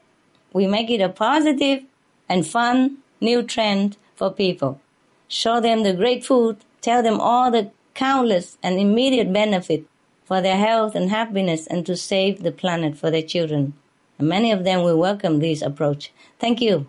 [0.53, 1.83] we make it a positive
[2.29, 4.79] and fun new trend for people.
[5.27, 9.85] Show them the great food, tell them all the countless and immediate benefit
[10.25, 13.73] for their health and happiness and to save the planet for their children.
[14.17, 16.11] And many of them will welcome this approach.
[16.39, 16.87] Thank you,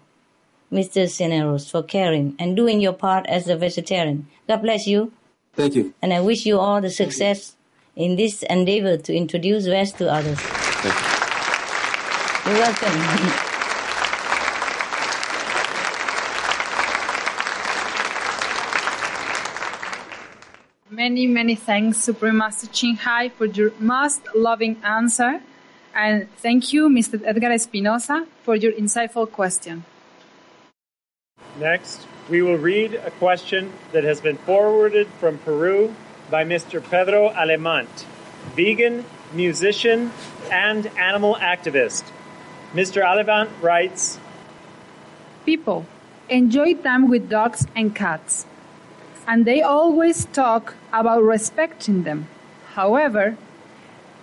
[0.71, 1.07] Mr.
[1.07, 4.29] Cineros, for caring and doing your part as a vegetarian.
[4.49, 5.13] God bless you.
[5.55, 5.95] Thank you.
[6.03, 7.57] And I wish you all the success
[7.97, 10.39] in this endeavor to introduce West to others.
[10.39, 11.17] Thank you.
[12.53, 13.53] You're welcome.
[20.89, 25.41] Many, many thanks, Supreme Master Ching Hai, for your most loving answer.
[25.97, 27.19] And thank you, Mr.
[27.25, 29.85] Edgar Espinosa, for your insightful question.
[31.59, 35.95] Next, we will read a question that has been forwarded from Peru
[36.31, 36.85] by Mr.
[36.85, 37.89] Pedro Aleman,
[38.55, 40.13] vegan, musician,
[40.53, 42.05] and animal activist.
[42.75, 43.03] Mr.
[43.03, 44.19] Aleman writes
[45.47, 45.87] People
[46.29, 48.45] enjoy time with dogs and cats,
[49.27, 52.29] and they always talk about respecting them.
[52.75, 53.39] However,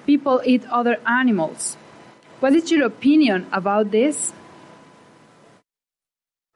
[0.05, 1.77] people eat other animals.
[2.39, 4.33] What is your opinion about this?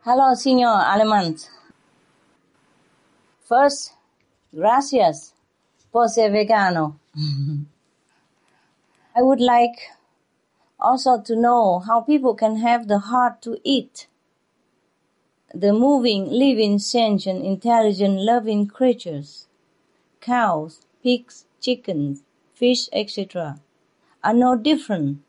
[0.04, 1.38] Hello, Senor Aleman.
[3.41, 3.93] First,
[4.54, 5.34] gracias
[5.91, 7.00] por ser vegano.
[9.16, 9.98] I would like
[10.80, 14.08] Also to know how people can have the heart to eat.
[15.54, 19.48] The moving, living, sentient, intelligent, loving creatures,
[20.22, 22.22] cows, pigs, chickens,
[22.58, 23.60] fish, etc.,
[24.24, 25.20] are no different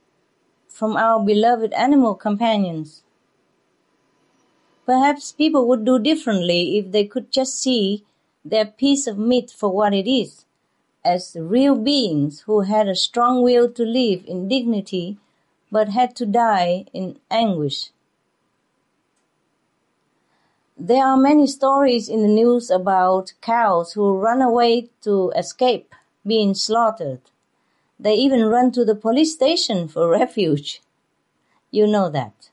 [0.67, 3.03] from our beloved animal companions.
[4.87, 8.05] Perhaps people would do differently if they could just see
[8.45, 10.47] their piece of meat for what it is,
[11.05, 15.19] as real beings who had a strong will to live in dignity
[15.71, 17.91] but had to die in anguish.
[20.79, 25.95] There are many stories in the news about cows who run away to escape
[26.29, 27.23] being slaughtered.
[27.99, 30.81] They even run to the police station for refuge.
[31.71, 32.51] You know that.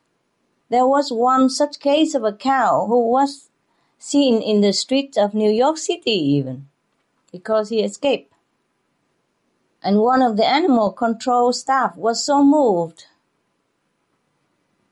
[0.70, 3.50] There was one such case of a cow who was
[4.00, 6.68] seen in the streets of New York City even,
[7.32, 8.34] because he escaped.
[9.84, 13.06] And one of the animal control staff was so moved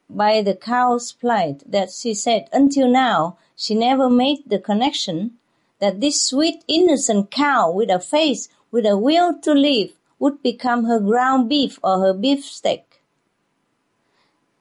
[0.07, 5.31] by the cow's plight that she said until now she never made the connection
[5.79, 10.85] that this sweet innocent cow with a face with a will to live would become
[10.85, 12.99] her ground beef or her beefsteak.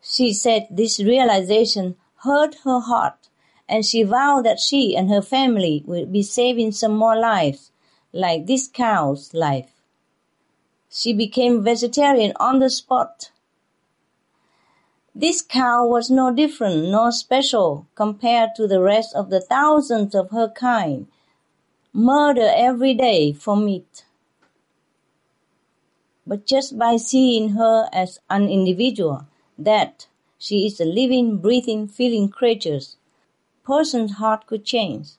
[0.02, 3.30] She said this realization hurt her heart
[3.66, 7.72] and she vowed that she and her family would be saving some more lives,
[8.12, 9.72] like this cow's life.
[10.90, 13.30] She became vegetarian on the spot.
[15.14, 20.32] This cow was no different nor special compared to the rest of the thousands of
[20.32, 21.06] her kind,
[21.92, 24.04] murder every day for meat.
[26.26, 29.26] But just by seeing her as an individual,
[29.58, 30.06] that
[30.38, 32.80] she is a living, breathing, feeling creature.
[33.64, 35.10] Person's heart could change.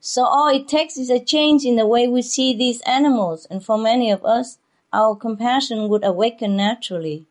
[0.00, 3.64] So all it takes is a change in the way we see these animals, and
[3.64, 4.58] for many of us,
[4.92, 7.26] our compassion would awaken naturally.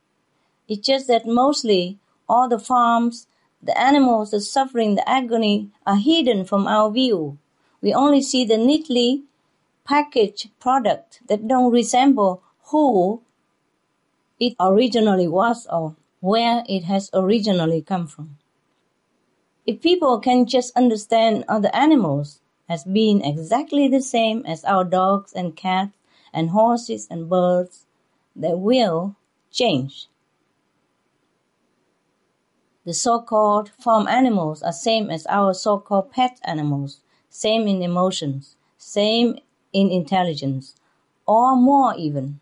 [0.68, 3.27] It's just that mostly all the farms,
[3.62, 7.38] the animals, the suffering, the agony are hidden from our view.
[7.82, 9.24] We only see the neatly
[9.86, 13.22] packaged product that don't resemble who
[14.40, 18.38] it originally was or where it has originally come from.
[19.66, 22.40] If people can just understand other animals
[22.70, 25.94] as being exactly the same as our dogs and cats
[26.34, 27.86] and horses and birds,
[28.36, 29.16] they will
[29.52, 30.08] change.
[32.88, 39.40] The so-called farm animals are same as our so-called pet animals, same in emotions, same
[39.74, 40.74] in intelligence,
[41.28, 42.40] or more even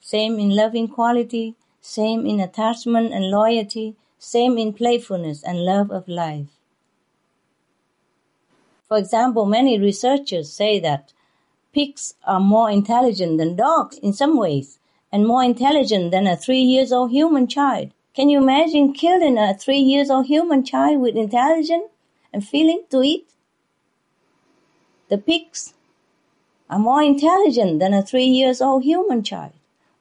[0.00, 6.08] same in loving quality, same in attachment and loyalty, same in playfulness and love of
[6.08, 6.48] life.
[8.88, 11.12] For example, many researchers say that
[11.74, 14.78] pigs are more intelligent than dogs in some ways
[15.12, 17.92] and more intelligent than a three years old human child.
[18.14, 21.90] Can you imagine killing a three years old human child with intelligence
[22.32, 23.28] and feeling to eat?
[25.08, 25.72] The pigs
[26.68, 29.52] are more intelligent than a three years old human child.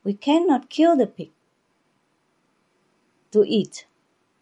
[0.03, 1.29] We cannot kill the pig
[3.31, 3.85] to eat.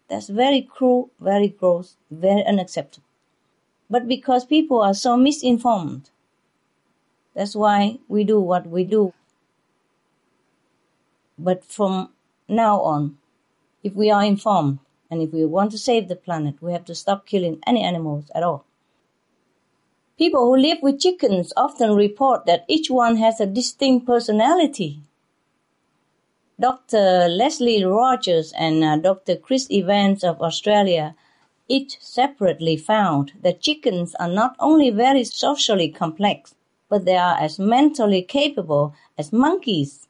[0.08, 3.06] That's very cruel, very gross, very unacceptable.
[3.88, 6.10] But because people are so misinformed,
[7.34, 9.12] that's why we do what we do.
[11.38, 12.10] But from
[12.48, 13.19] now on,
[13.82, 14.78] if we are informed
[15.10, 18.30] and if we want to save the planet, we have to stop killing any animals
[18.34, 18.64] at all.
[20.18, 25.00] People who live with chickens often report that each one has a distinct personality
[26.60, 27.26] Dr.
[27.26, 29.36] Lesley Rogers and uh, Dr.
[29.36, 31.16] Chris Evans of Australia
[31.68, 36.54] each separately found that chickens are not only very socially complex,
[36.90, 40.06] but they are as mentally capable as monkeys.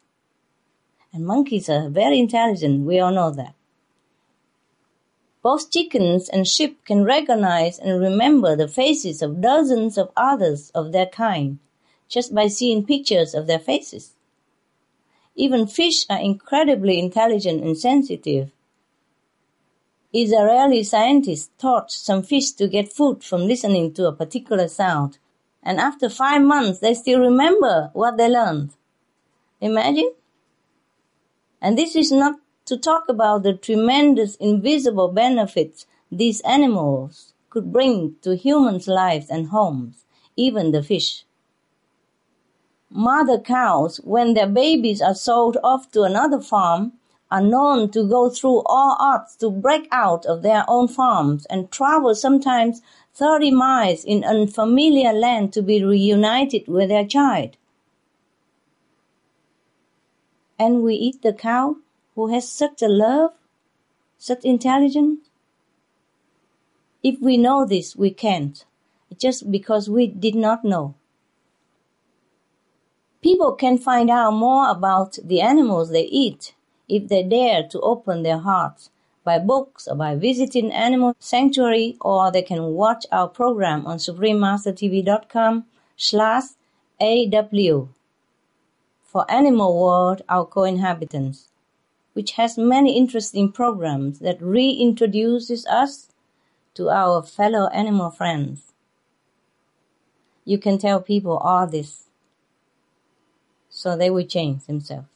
[1.12, 3.54] And monkeys are very intelligent, we all know that.
[5.42, 10.92] Both chickens and sheep can recognize and remember the faces of dozens of others of
[10.92, 11.58] their kind
[12.08, 14.14] just by seeing pictures of their faces.
[15.36, 18.50] Even fish are incredibly intelligent and sensitive.
[20.12, 25.18] Israeli scientists taught some fish to get food from listening to a particular sound,
[25.62, 28.74] and after five months they still remember what they learned.
[29.60, 30.12] Imagine?
[31.62, 38.14] And this is not to talk about the tremendous invisible benefits these animals could bring
[38.22, 40.04] to humans' lives and homes,
[40.36, 41.24] even the fish
[42.90, 46.92] mother cows, when their babies are sold off to another farm,
[47.30, 51.70] are known to go through all odds to break out of their own farms and
[51.70, 52.82] travel sometimes
[53.14, 57.56] 30 miles in unfamiliar land to be reunited with their child.
[60.60, 61.74] and we eat the cow
[62.20, 63.32] who has such a love,
[64.18, 65.30] such intelligence?
[67.02, 68.62] If we know this, we can't,
[69.18, 70.94] just because we did not know.
[73.22, 76.54] People can find out more about the animals they eat
[76.88, 78.90] if they dare to open their hearts
[79.24, 85.64] by books or by visiting animal sanctuary or they can watch our program on suprememastertv.com
[85.96, 86.44] slash
[87.00, 87.88] AW
[89.10, 91.49] for Animal World, our co-inhabitants,
[92.12, 96.08] which has many interesting programs that reintroduces us
[96.74, 98.72] to our fellow animal friends.
[100.44, 102.08] You can tell people all this
[103.68, 105.06] so they will change themselves.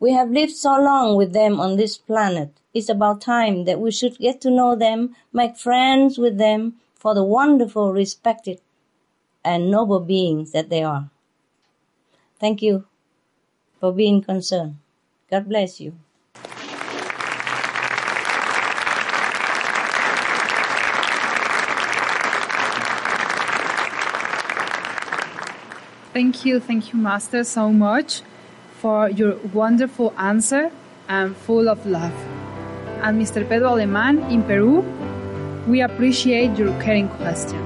[0.00, 2.50] We have lived so long with them on this planet.
[2.72, 7.14] It's about time that we should get to know them, make friends with them for
[7.14, 8.60] the wonderful, respected,
[9.44, 11.10] and noble beings that they are.
[12.40, 12.86] Thank you
[13.78, 14.76] for being concerned.
[15.34, 15.92] God bless you.
[26.12, 28.22] Thank you, thank you, Master, so much
[28.78, 30.70] for your wonderful answer
[31.08, 32.14] and full of love.
[33.02, 33.42] And Mr.
[33.48, 34.84] Pedro Aleman in Peru,
[35.66, 37.58] we appreciate your caring question.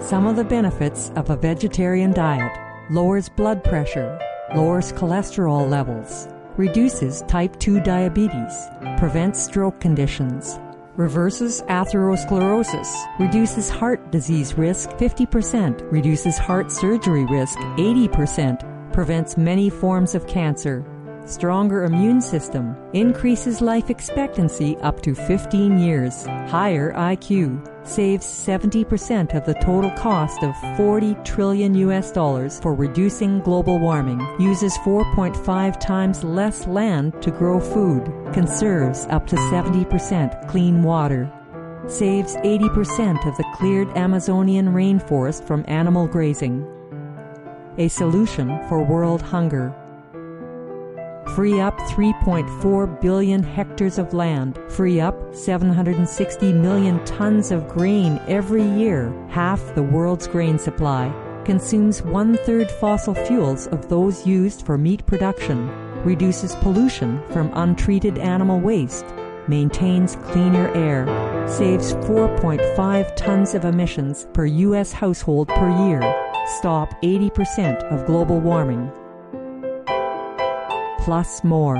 [0.00, 4.18] Some of the benefits of a vegetarian diet lowers blood pressure,
[4.54, 10.58] lowers cholesterol levels, reduces type 2 diabetes, prevents stroke conditions,
[10.96, 12.88] reverses atherosclerosis,
[13.18, 20.84] reduces heart disease risk 50%, reduces heart surgery risk 80%, prevents many forms of cancer,
[21.26, 29.44] stronger immune system, increases life expectancy up to 15 years, higher IQ, saves 70% of
[29.44, 36.24] the total cost of 40 trillion US dollars for reducing global warming, uses 4.5 times
[36.24, 41.30] less land to grow food, conserves up to 70% clean water,
[41.86, 46.66] saves 80% of the cleared Amazonian rainforest from animal grazing.
[47.76, 49.74] A solution for world hunger
[51.34, 58.62] free up 3.4 billion hectares of land, free up 760 million tons of grain every
[58.62, 61.12] year, half the world's grain supply,
[61.44, 65.68] consumes one third fossil fuels of those used for meat production,
[66.04, 69.04] reduces pollution from untreated animal waste,
[69.48, 71.04] maintains cleaner air,
[71.48, 74.92] saves 4.5 tons of emissions per U.S.
[74.92, 76.00] household per year,
[76.58, 78.92] stop 80% of global warming,
[81.04, 81.76] plus more.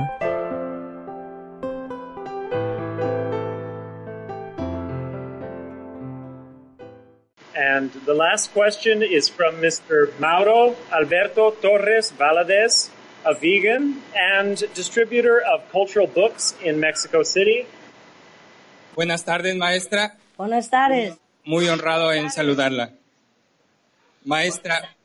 [7.55, 10.13] And the last question is from Mr.
[10.19, 12.89] Mauro Alberto Torres Valadez,
[13.25, 17.65] a vegan and distributor of cultural books in Mexico City.
[18.95, 20.17] Buenas tardes, maestra.
[20.37, 21.17] Buenas tardes.
[21.43, 22.93] Muy honrado en saludarla.
[24.23, 24.95] Maestra,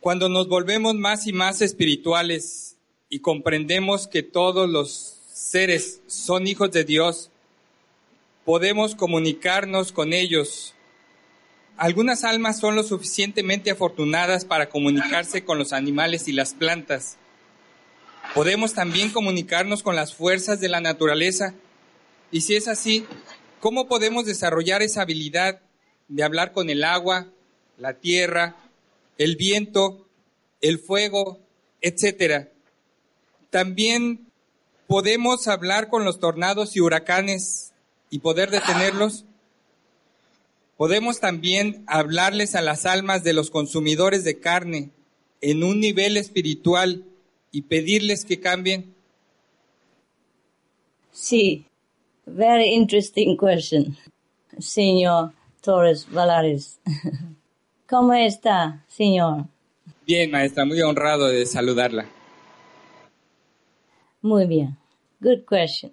[0.00, 2.69] cuando nos volvemos más y más espirituales
[3.10, 7.30] y comprendemos que todos los seres son hijos de Dios,
[8.44, 10.74] podemos comunicarnos con ellos.
[11.76, 17.18] Algunas almas son lo suficientemente afortunadas para comunicarse con los animales y las plantas.
[18.32, 21.54] Podemos también comunicarnos con las fuerzas de la naturaleza.
[22.30, 23.06] Y si es así,
[23.58, 25.60] ¿cómo podemos desarrollar esa habilidad
[26.06, 27.26] de hablar con el agua,
[27.76, 28.56] la tierra,
[29.18, 30.06] el viento,
[30.60, 31.40] el fuego,
[31.80, 32.50] etcétera?
[33.50, 34.26] También
[34.86, 37.72] podemos hablar con los tornados y huracanes
[38.10, 39.24] y poder detenerlos.
[40.76, 44.90] Podemos también hablarles a las almas de los consumidores de carne
[45.40, 47.04] en un nivel espiritual
[47.52, 48.94] y pedirles que cambien.
[51.12, 51.66] Sí,
[52.26, 53.96] very interesting question,
[54.58, 56.78] señor Torres Valares.
[57.88, 59.46] ¿Cómo está, señor?
[60.06, 62.06] Bien, maestra, muy honrado de saludarla.
[64.22, 64.76] Muy bien.
[65.22, 65.92] Good question.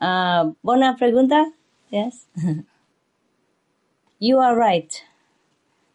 [0.00, 1.46] Uh, buena pregunta?
[1.90, 2.26] Yes.
[4.18, 5.02] you are right,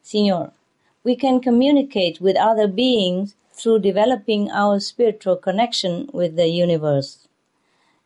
[0.01, 0.51] Senor.
[1.03, 7.27] We can communicate with other beings through developing our spiritual connection with the universe.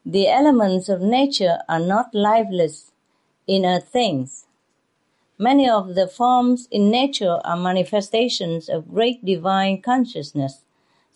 [0.05, 2.91] The elements of nature are not lifeless
[3.47, 4.45] inner things.
[5.37, 10.63] Many of the forms in nature are manifestations of great divine consciousness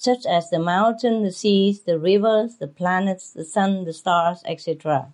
[0.01, 5.13] such as the mountain, the seas, the rivers, the planets, the sun, the stars, etc.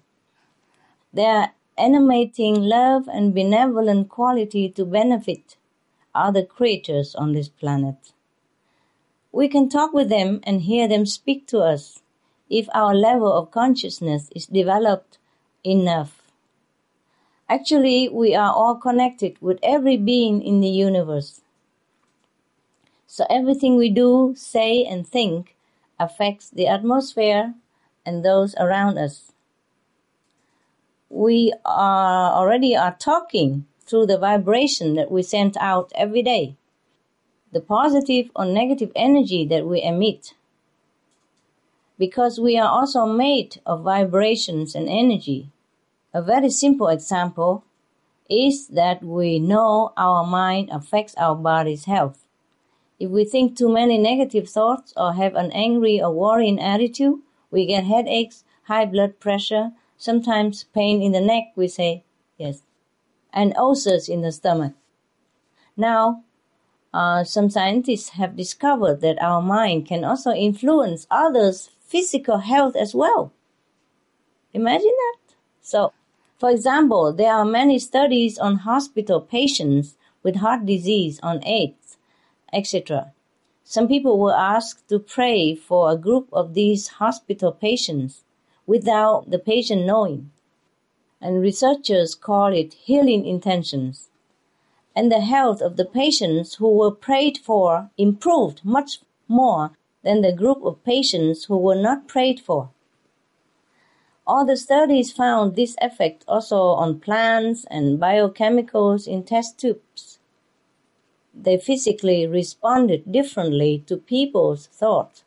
[1.12, 5.58] They are animating love and benevolent quality to benefit
[6.16, 8.14] other creatures on this planet.
[9.34, 12.02] We can talk with them and hear them speak to us
[12.50, 15.18] if our level of consciousness is developed
[15.66, 16.22] enough.
[17.50, 21.42] Actually, we are all connected with every being in the universe.
[23.08, 25.56] So everything we do, say, and think
[25.98, 27.54] affects the atmosphere
[28.06, 29.32] and those around us.
[31.10, 36.58] We are already are talking through the vibration that we send out every day,
[37.54, 40.34] the positive or negative energy that we emit.
[41.98, 45.50] Because we are also made of vibrations and energy.
[46.14, 47.64] A very simple example
[48.30, 52.27] is that we know our mind affects our body's health.
[53.00, 57.20] If we think too many negative thoughts or have an angry or worrying attitude,
[57.52, 62.04] we get headaches, high blood pressure, sometimes pain in the neck, we say,
[62.38, 62.64] yes,
[63.32, 64.74] and ulcers in the stomach.
[65.76, 66.24] Now,
[66.94, 72.96] uh, some scientists have discovered that our mind can also influence others' physical health as
[72.96, 73.32] well.
[74.54, 75.36] Imagine that.
[75.62, 75.94] So,
[76.40, 81.87] for example, there are many studies on hospital patients with heart disease, on AIDS,
[82.54, 83.14] etc.
[83.64, 88.24] Some people were asked to pray for a group of these hospital patients
[88.66, 90.32] without the patient knowing.
[91.20, 94.10] And researchers call it healing intentions.
[94.96, 99.72] And the health of the patients who were prayed for improved much more
[100.04, 102.70] than the group of patients who were not prayed for.
[104.26, 110.17] All the studies found this effect also on plants and biochemicals in test tubes.
[111.40, 115.24] They physically responded differently to people's thoughts.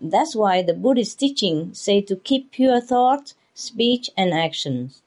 [0.00, 5.02] That's why the Buddhist teaching say to keep pure thoughts, speech, and actions.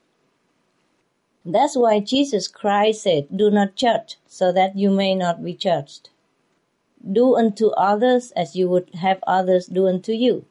[1.44, 6.10] That's why Jesus Christ said, Do not judge, so that you may not be judged.
[7.00, 10.44] Do unto others as you would have others do unto you.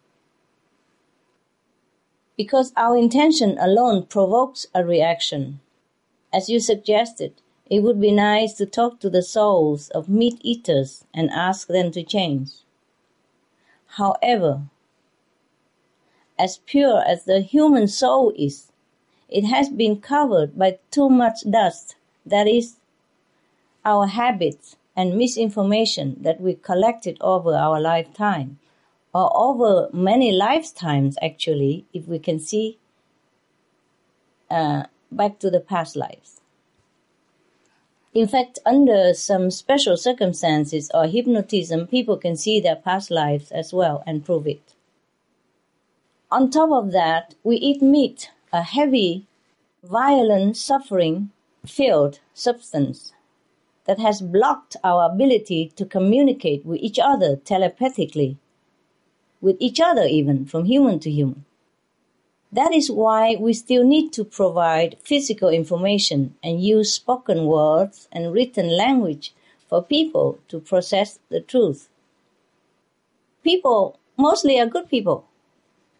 [2.38, 5.60] Because our intention alone provokes a reaction.
[6.34, 7.34] As you suggested,
[7.70, 11.91] it would be nice to talk to the souls of meat eaters and ask them
[11.91, 12.49] to change.
[13.97, 14.63] However,
[16.39, 18.72] as pure as the human soul is,
[19.30, 21.95] it has been covered by too much dust,
[22.26, 22.78] that is,
[23.84, 28.59] our habits and misinformation that we collected over our lifetime,
[29.13, 32.78] or over many lifetimes actually, if we can see
[34.49, 36.36] uh, back to the past lives.
[38.18, 43.72] In fact, under some special circumstances or hypnotism, people can see their past lives as
[43.72, 44.74] well and prove it.
[46.32, 49.28] On top of that, we eat meat, a heavy,
[49.84, 51.30] violent, suffering
[51.63, 53.13] filled substance
[53.86, 58.39] that has blocked our ability to communicate with each other telepathically,
[59.41, 61.45] with each other even, from human to human.
[62.52, 68.32] That is why we still need to provide physical information and use spoken words and
[68.34, 69.34] written language
[69.68, 71.89] for people to process the truth.
[73.43, 75.26] People mostly are good people.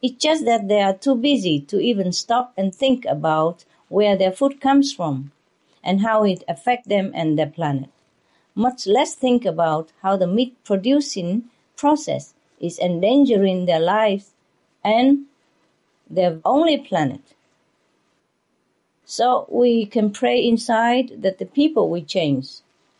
[0.02, 4.32] It's just that they are too busy to even stop and think about where their
[4.32, 5.32] food comes from
[5.84, 7.90] and how it affects them and their planet.
[8.56, 11.46] Much less think about how the meat producing
[11.76, 14.32] process is endangering their lives
[14.84, 15.27] and
[16.10, 17.22] their only planet.
[19.06, 22.48] So we can pray inside that the people will change.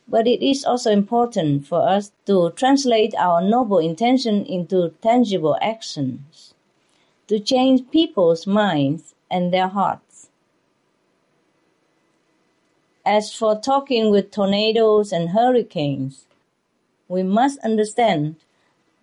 [0.08, 6.54] But it is also important for us to translate our noble intention into tangible actions,
[7.28, 10.30] to change people's minds and their hearts.
[13.06, 16.26] As for talking with tornadoes and hurricanes,
[17.10, 18.38] we must understand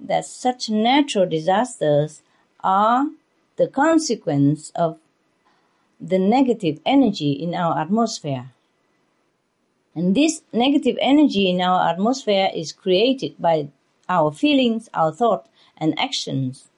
[0.00, 2.22] that such natural disasters
[2.62, 3.08] are
[3.56, 4.98] the consequence of
[6.00, 8.50] the negative energy in our atmosphere.
[9.94, 13.68] And this negative energy in our atmosphere is created by
[14.08, 16.68] our feelings, our thoughts, and actions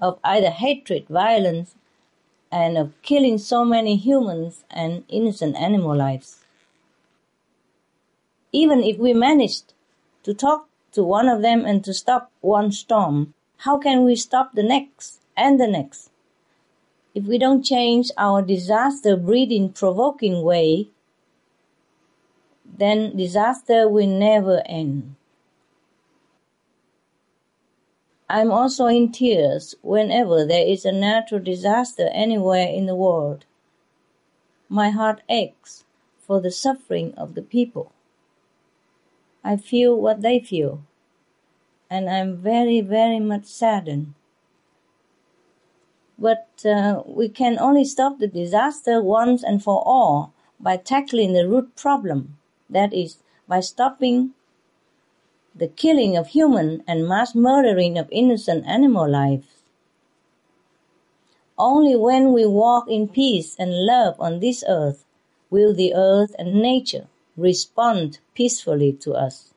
[0.00, 1.74] of either hatred, violence,
[2.52, 6.44] and of killing so many humans and innocent animal lives.
[8.52, 9.74] Even if we managed
[10.22, 14.54] to talk to one of them and to stop one storm, how can we stop
[14.54, 16.07] the next and the next?
[17.18, 20.88] If we don't change our disaster breeding provoking way,
[22.64, 25.16] then disaster will never end.
[28.30, 33.46] I'm also in tears whenever there is a natural disaster anywhere in the world.
[34.68, 35.84] My heart aches
[36.20, 37.92] for the suffering of the people.
[39.42, 40.84] I feel what they feel.
[41.90, 44.14] and I'm very, very much saddened.
[46.18, 51.48] But uh, we can only stop the disaster once and for all by tackling the
[51.48, 52.38] root problem.
[52.68, 54.34] That is, by stopping
[55.54, 59.46] the killing of human and mass murdering of innocent animal lives.
[61.56, 65.04] Only when we walk in peace and love on this earth
[65.50, 67.06] will the earth and nature
[67.36, 69.52] respond peacefully to us.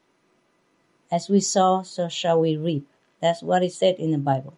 [1.12, 2.88] As we sow, so shall we reap.
[3.20, 4.53] That's what is said in the Bible.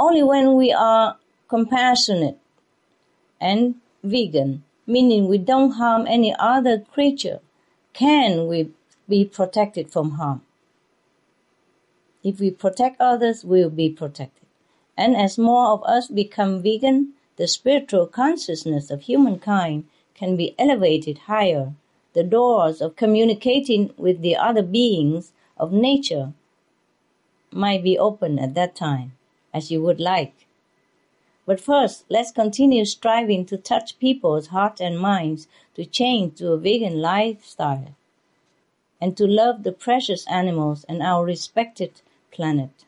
[0.00, 2.38] Only when we are compassionate
[3.38, 7.40] and vegan, meaning we don't harm any other creature,
[7.92, 8.70] can we
[9.06, 10.40] be protected from harm.
[12.24, 14.46] If we protect others, we will be protected.
[14.96, 19.84] And as more of us become vegan, the spiritual consciousness of humankind
[20.14, 21.74] can be elevated higher.
[22.14, 26.32] The doors of communicating with the other beings of nature
[27.52, 29.12] might be open at that time,
[29.52, 30.46] as you would like.
[31.46, 36.58] But first, let's continue striving to touch people's hearts and minds to change to a
[36.58, 37.94] vegan lifestyle
[39.00, 42.84] and to love the precious animals and our respected planet.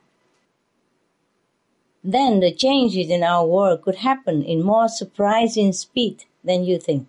[2.04, 7.08] Then the changes in our world could happen in more surprising speed than you think.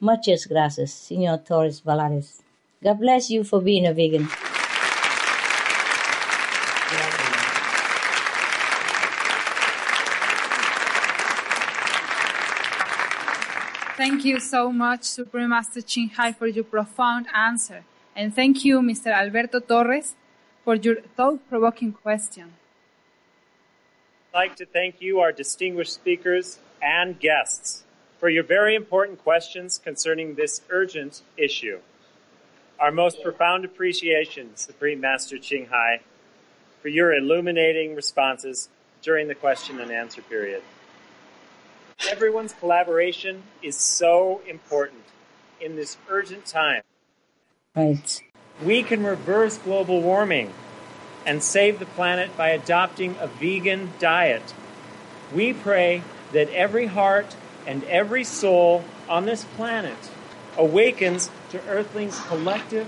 [0.00, 2.42] Muchas gracias, Senor Torres Valadez.
[2.82, 4.28] God bless you for being a vegan.
[14.04, 17.84] Thank you so much, Supreme Master Ching Hai, for your profound answer.
[18.14, 19.06] And thank you, Mr.
[19.06, 20.14] Alberto Torres,
[20.62, 22.52] for your thought-provoking question.
[24.28, 27.84] I'd like to thank you, our distinguished speakers and guests,
[28.18, 31.78] for your very important questions concerning this urgent issue.
[32.78, 36.02] Our most profound appreciation, Supreme Master Ching Hai,
[36.82, 38.68] for your illuminating responses
[39.00, 40.62] during the question and answer period.
[42.08, 45.02] Everyone's collaboration is so important
[45.60, 46.82] in this urgent time.
[47.74, 48.22] Right.
[48.62, 50.52] We can reverse global warming
[51.26, 54.54] and save the planet by adopting a vegan diet.
[55.34, 57.34] We pray that every heart
[57.66, 59.96] and every soul on this planet
[60.56, 62.86] awakens to Earthling's collective,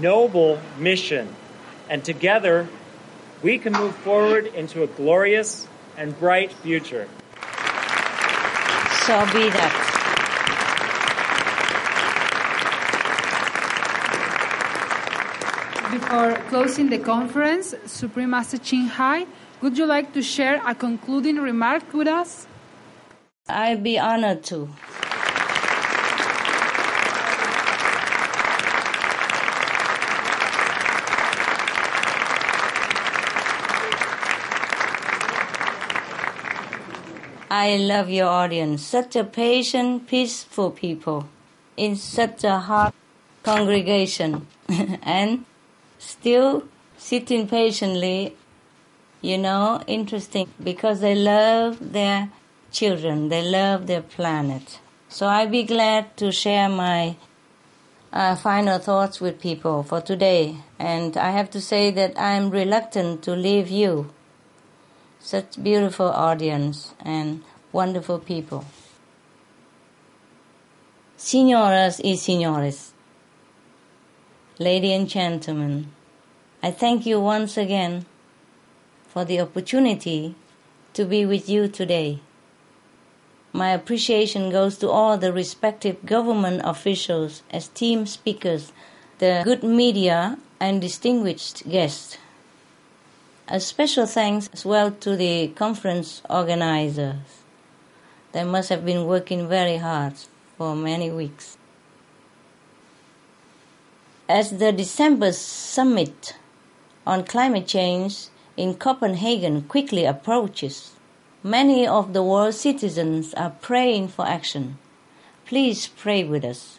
[0.00, 1.34] noble mission.
[1.88, 2.68] And together,
[3.42, 7.08] we can move forward into a glorious and bright future.
[9.08, 9.72] So be that.
[15.90, 19.26] Before closing the conference, Supreme Master Ching Hai,
[19.62, 22.46] would you like to share a concluding remark with us?
[23.48, 24.68] I'd be honored to.
[37.58, 41.28] I love your audience, such a patient, peaceful people
[41.76, 42.92] in such a hard
[43.42, 44.46] congregation
[45.02, 45.44] and
[45.98, 48.36] still sitting patiently,
[49.20, 52.30] you know, interesting because they love their
[52.70, 54.78] children, they love their planet.
[55.08, 57.16] So I'd be glad to share my
[58.12, 60.58] uh, final thoughts with people for today.
[60.78, 64.10] And I have to say that I'm reluctant to leave you
[65.28, 68.64] such beautiful audience and wonderful people.
[71.18, 72.92] Signoras y señores,
[74.58, 75.92] ladies and gentlemen,
[76.62, 78.06] I thank you once again
[79.06, 80.34] for the opportunity
[80.94, 82.20] to be with you today.
[83.52, 88.72] My appreciation goes to all the respective government officials, esteemed speakers,
[89.18, 92.16] the good media, and distinguished guests.
[93.50, 97.16] A special thanks as well to the conference organizers.
[98.32, 100.12] They must have been working very hard
[100.58, 101.56] for many weeks.
[104.28, 106.36] As the December summit
[107.06, 110.92] on climate change in Copenhagen quickly approaches,
[111.42, 114.76] many of the world's citizens are praying for action.
[115.46, 116.78] Please pray with us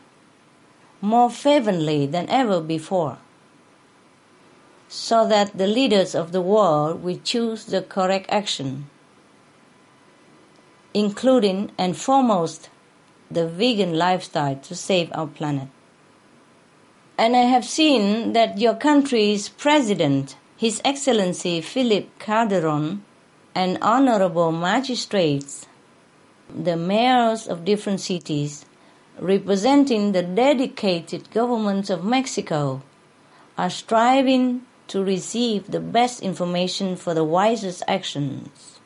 [1.01, 3.17] more fervently than ever before
[4.89, 8.89] so that the leaders of the world will choose the correct action,
[10.95, 12.69] including and foremost
[13.29, 15.67] the vegan lifestyle to save our planet.
[17.19, 23.03] And I have seen that your country's president, His Excellency Philip Calderon,
[23.53, 25.67] and honorable magistrates,
[26.49, 28.65] the mayors of different cities,
[29.19, 32.81] representing the dedicated governments of Mexico,
[33.55, 38.79] are striving to receive the best information for the wisest actions.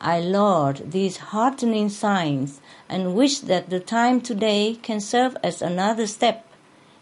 [0.00, 6.06] I laud these heartening signs and wish that the time today can serve as another
[6.06, 6.46] step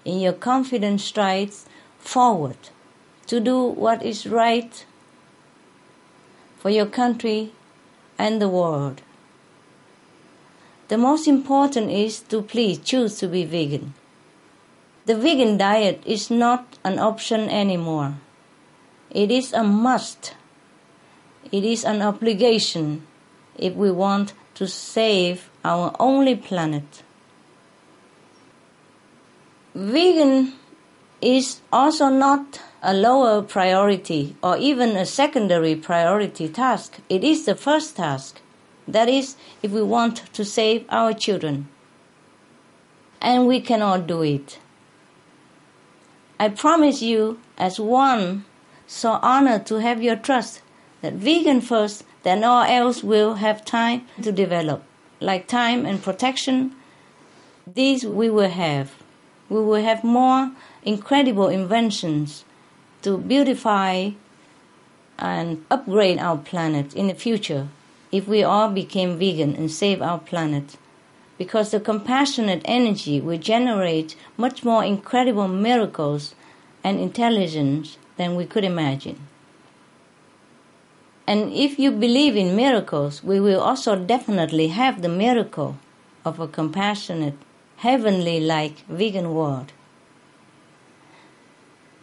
[0.04, 1.66] in your confident strides
[1.98, 2.56] forward
[3.26, 4.84] to do what is right
[6.56, 7.52] for your country
[8.18, 9.02] and the world.
[10.88, 13.94] The most important is to please choose to be vegan.
[15.06, 18.16] The vegan diet is not an option anymore.
[19.10, 20.34] It is a must.
[21.52, 23.06] It is an obligation
[23.56, 27.04] if we want to save our only planet.
[29.76, 30.54] Vegan
[31.22, 36.98] is also not a lower priority or even a secondary priority task.
[37.08, 38.40] It is the first task.
[38.88, 41.68] That is, if we want to save our children.
[43.20, 44.58] And we cannot do it.
[46.38, 48.44] I promise you, as one
[48.86, 50.60] so honored to have your trust,
[51.00, 54.82] that vegan first, then all else will have time to develop.
[55.20, 56.74] Like time and protection,
[57.66, 58.92] these we will have.
[59.48, 62.44] We will have more incredible inventions
[63.02, 64.10] to beautify
[65.18, 67.68] and upgrade our planet in the future
[68.12, 70.76] if we all became vegan and save our planet
[71.38, 76.34] because the compassionate energy will generate much more incredible miracles
[76.82, 79.18] and intelligence than we could imagine.
[81.26, 85.76] And if you believe in miracles, we will also definitely have the miracle
[86.24, 87.34] of a compassionate,
[87.78, 89.72] heavenly like vegan world.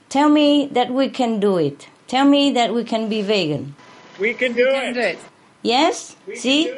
[0.09, 1.87] Tell me that we can do it.
[2.07, 3.75] Tell me that we can be vegan.
[4.19, 4.93] We can do it.
[4.93, 5.19] Do it.
[5.63, 6.15] Yes?
[6.27, 6.71] We See?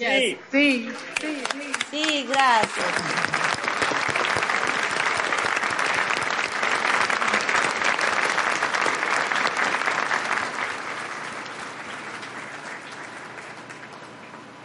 [0.00, 0.38] Can do it.
[0.50, 0.50] Yes.
[0.50, 0.90] Sí.
[1.20, 1.72] Sí, sí.
[1.90, 3.30] Sí, gracias.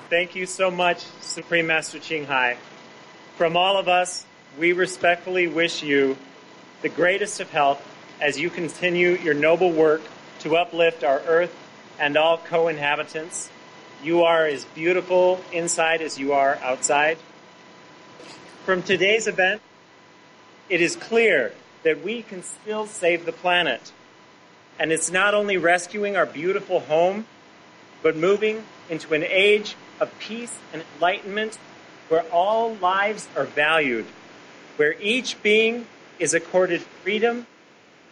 [0.09, 2.57] Thank you so much, Supreme Master Ching Hai.
[3.37, 4.25] From all of us,
[4.57, 6.15] we respectfully wish you
[6.81, 7.81] the greatest of health
[8.21, 10.01] as you continue your noble work
[10.39, 11.53] to uplift our earth
[11.99, 13.49] and all co-inhabitants.
[14.03, 17.17] You are as beautiful inside as you are outside.
[18.65, 19.61] From today's event,
[20.69, 23.91] it is clear that we can still save the planet.
[24.79, 27.25] And it's not only rescuing our beautiful home,
[28.03, 31.57] but moving into an age of peace and enlightenment
[32.09, 34.05] where all lives are valued,
[34.77, 35.87] where each being
[36.19, 37.47] is accorded freedom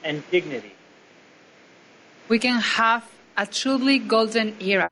[0.03, 0.73] and dignity.
[2.29, 3.03] we can have
[3.37, 4.89] a truly golden era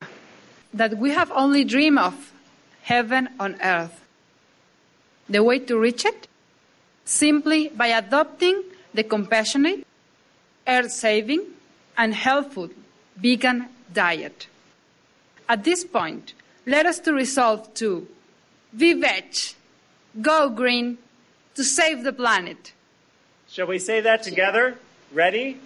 [0.74, 2.34] that we have only dreamed of
[2.84, 4.04] heaven on earth.
[5.30, 6.28] The way to reach it?
[7.06, 8.64] Simply by adopting
[8.94, 9.86] the compassionate,
[10.68, 11.46] earth saving,
[11.98, 12.70] and healthful
[13.16, 14.48] vegan diet.
[15.48, 16.34] At this point,
[16.66, 18.08] let us to resolve to
[18.76, 19.36] be veg,
[20.22, 20.98] go green,
[21.56, 22.74] to save the planet.
[23.50, 24.78] Shall we say that together?
[25.12, 25.58] Ready?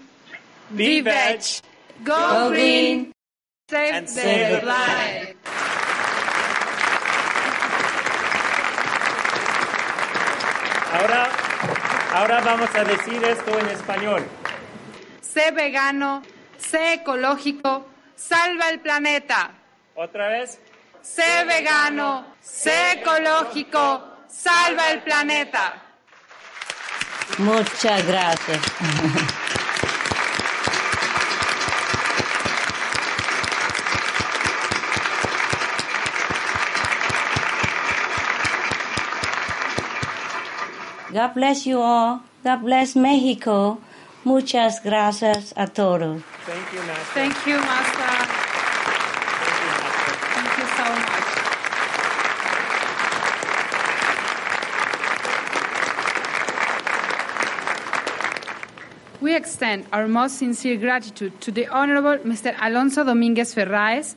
[0.76, 1.42] Be veg,
[2.04, 3.15] go, Go green, green.
[3.70, 5.38] Save, And the, save the planet.
[10.94, 11.30] Ahora,
[12.14, 14.24] ahora vamos a decir esto en español.
[15.22, 16.22] Sé vegano,
[16.58, 19.52] sé ecológico, salva el planeta.
[19.96, 20.60] Otra vez.
[21.02, 25.82] Sé vegano, sé ecológico, salva el planeta.
[27.40, 28.62] Muchas gracias.
[41.16, 42.20] God bless you all.
[42.44, 43.80] God bless Mexico.
[44.26, 46.22] Muchas gracias a todos.
[46.46, 47.14] Thank you, Master.
[47.14, 48.04] Thank you, Master.
[49.40, 50.12] Thank you, Master.
[50.36, 51.24] Thank you so much.
[59.22, 62.54] We extend our most sincere gratitude to the Honorable Mr.
[62.60, 64.16] Alonso Dominguez Ferraes,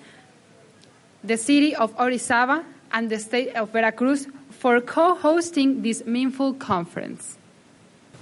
[1.23, 4.27] the city of Orizaba, and the state of Veracruz
[4.59, 7.39] for co hosting this meaningful conference.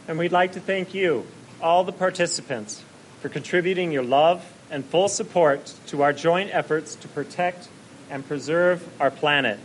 [0.06, 1.26] And we'd like to thank you,
[1.62, 2.84] all the participants,
[3.20, 7.68] for contributing your love and full support to our joint efforts to protect
[8.10, 9.58] and preserve our planet.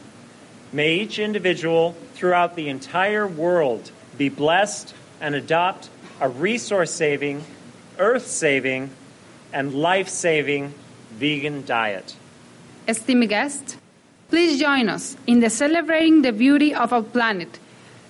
[0.71, 5.89] May each individual throughout the entire world be blessed and adopt
[6.21, 7.43] a resource saving,
[7.99, 8.89] earth saving,
[9.51, 10.73] and life saving
[11.11, 12.15] vegan diet.
[12.87, 13.77] Esteemed guests,
[14.31, 17.59] please join us in the celebrating the beauty of our planet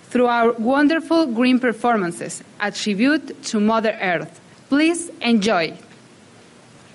[0.04, 4.40] through our wonderful green performances, a tribute to Mother Earth.
[4.70, 5.76] Please enjoy.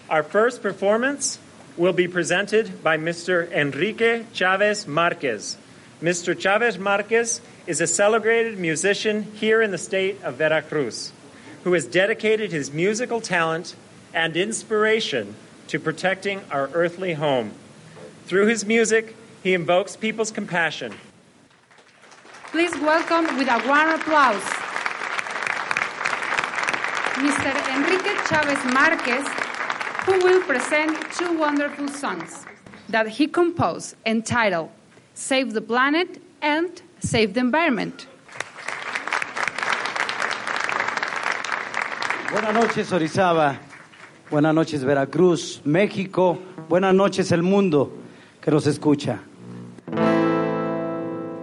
[0.09, 1.41] Our first performance
[1.77, 3.51] will be presented by Mr.
[3.51, 5.57] Enrique Chavez Marquez.
[6.01, 6.39] Mr.
[6.39, 11.13] Chavez Marquez is a celebrated musician here in the state of Veracruz
[11.65, 13.75] who has dedicated his musical talent
[14.15, 15.35] and inspiration
[15.67, 17.51] to protecting our earthly home.
[18.27, 19.15] Through his music,
[19.45, 20.93] he invokes people's compassion.
[22.51, 24.43] Please welcome with a warm applause
[27.23, 27.55] Mr.
[27.77, 29.29] Enrique Chavez Marquez,
[30.07, 32.45] who will present two wonderful songs
[32.89, 34.71] that he composed entitled
[35.15, 38.09] Save the Planet and Save the Environment.
[42.33, 43.57] Buenas noches, Orizaba.
[44.29, 46.37] Buenas noches, Veracruz, México.
[46.69, 48.06] Buenas noches, el mundo
[48.47, 49.19] que nos escucha.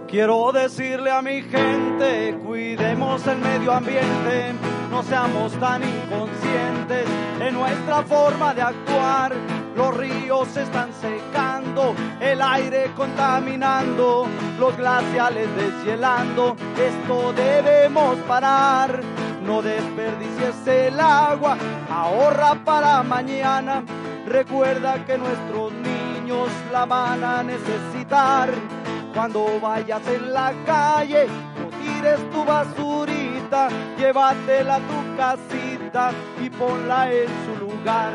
[0.08, 4.54] Quiero decirle a mi gente, cuidemos el medio ambiente,
[4.90, 7.06] no seamos tan inconscientes
[7.40, 9.34] en nuestra forma de actuar.
[9.76, 14.26] Los ríos se están secando, el aire contaminando,
[14.58, 16.56] los glaciales deshielando.
[16.78, 19.02] Esto debemos parar.
[19.44, 21.58] No desperdicies el agua,
[21.90, 23.84] ahorra para mañana.
[24.26, 25.93] Recuerda que nuestros niños
[26.72, 28.50] la van a necesitar.
[29.14, 31.26] Cuando vayas en la calle,
[31.58, 33.68] no tires tu basurita,
[33.98, 36.10] llévatela a tu casita
[36.42, 38.12] y ponla en su lugar.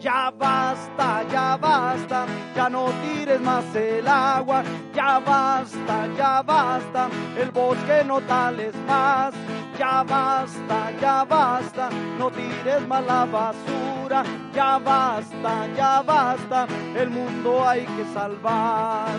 [0.00, 7.50] Ya basta, ya basta, ya no tires más el agua, ya basta, ya basta, el
[7.50, 9.32] bosque no tales más.
[9.78, 14.22] Ya basta, ya basta, no tires más la basura,
[14.54, 16.66] ya basta, ya basta,
[16.96, 19.18] el mundo hay que salvar.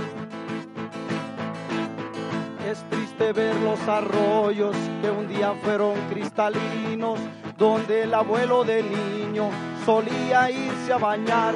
[2.65, 7.19] Es triste ver los arroyos que un día fueron cristalinos,
[7.57, 9.49] donde el abuelo de niño
[9.85, 11.53] solía irse a bañar.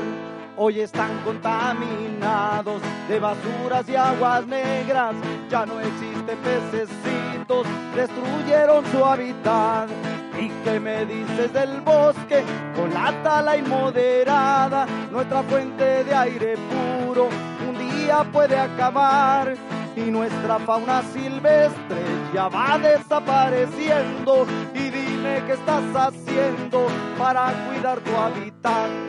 [0.61, 5.15] Hoy están contaminados de basuras y aguas negras,
[5.49, 9.87] ya no existen pececitos, destruyeron su hábitat.
[10.37, 12.43] ¿Y qué me dices del bosque
[12.75, 14.85] con la tala inmoderada?
[15.09, 17.29] Nuestra fuente de aire puro
[17.65, 19.55] un día puede acabar
[19.95, 22.03] y nuestra fauna silvestre
[22.33, 24.45] ya va desapareciendo.
[24.73, 26.85] Y dime qué estás haciendo
[27.17, 29.08] para cuidar tu hábitat.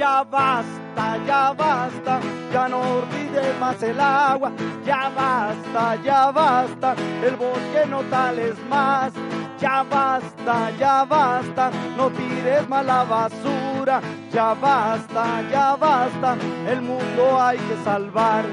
[0.00, 2.20] Ya basta, ya basta,
[2.50, 4.50] ya no olvides más el agua.
[4.82, 9.12] Ya basta, ya basta, el bosque no tales más.
[9.60, 14.00] Ya basta, ya basta, no tires más la basura.
[14.32, 16.34] Ya basta, ya basta,
[16.66, 18.46] el mundo hay que salvar.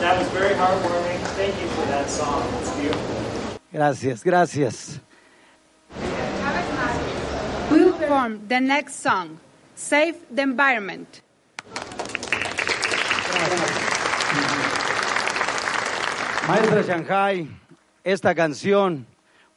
[0.00, 0.47] Gracias.
[0.58, 1.22] Heartwarming.
[1.38, 2.42] Thank you for that song.
[2.60, 3.16] It's beautiful.
[3.72, 5.00] Gracias, gracias.
[7.70, 9.38] We will perform the next song,
[9.76, 11.22] Save the Environment.
[16.48, 17.46] Maestra Shanghai,
[18.04, 19.06] esta canción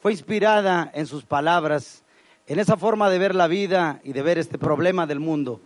[0.00, 2.02] fue inspirada en sus palabras,
[2.46, 5.60] en esa forma de ver la vida y de ver este problema del mundo.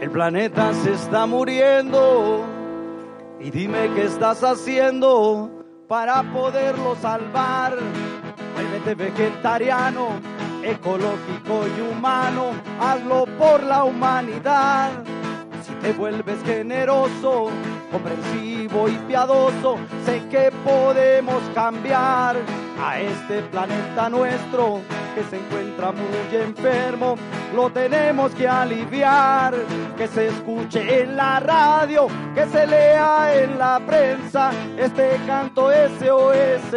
[0.00, 2.44] El planeta se está muriendo
[3.40, 5.50] y dime qué estás haciendo
[5.88, 7.76] para poderlo salvar.
[8.54, 10.08] Vuélvete vegetariano,
[10.62, 14.90] ecológico y humano, hazlo por la humanidad.
[15.62, 17.50] Si te vuelves generoso,
[17.92, 22.36] comprensivo y piadoso, sé que podemos cambiar
[22.82, 24.80] a este planeta nuestro
[25.14, 27.16] que se encuentra muy enfermo.
[27.54, 29.54] Lo tenemos que aliviar,
[29.96, 34.50] que se escuche en la radio, que se lea en la prensa.
[34.76, 36.74] Este canto SOS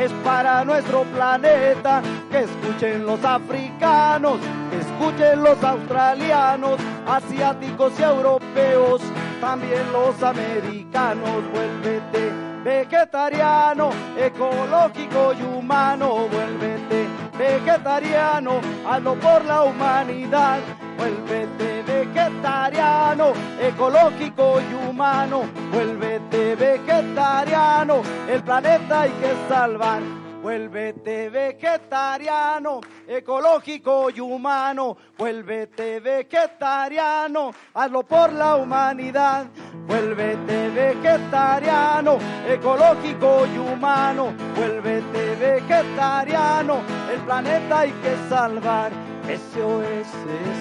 [0.00, 4.38] es para nuestro planeta, que escuchen los africanos,
[4.70, 6.78] que escuchen los australianos,
[7.08, 9.02] asiáticos y europeos,
[9.40, 11.42] también los americanos.
[11.52, 17.06] Vuélvete vegetariano, ecológico y humano, vuélvete
[17.38, 20.58] vegetariano, hazlo por la humanidad,
[20.98, 30.29] vuélvete vegetariano, ecológico y humano, vuélvete vegetariano, el planeta hay que salvar.
[30.42, 34.96] Vuélvete vegetariano, ecológico y humano.
[35.18, 39.46] Vuélvete vegetariano, hazlo por la humanidad.
[39.86, 42.16] Vuélvete vegetariano,
[42.48, 44.32] ecológico y humano.
[44.56, 46.80] Vuélvete vegetariano,
[47.12, 48.92] el planeta hay que salvar.
[49.26, 50.08] SOS,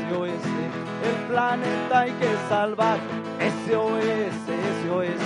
[0.10, 0.46] SOS,
[1.08, 2.98] el planeta hay que salvar.
[3.40, 4.36] SOS,
[4.84, 5.22] SOS,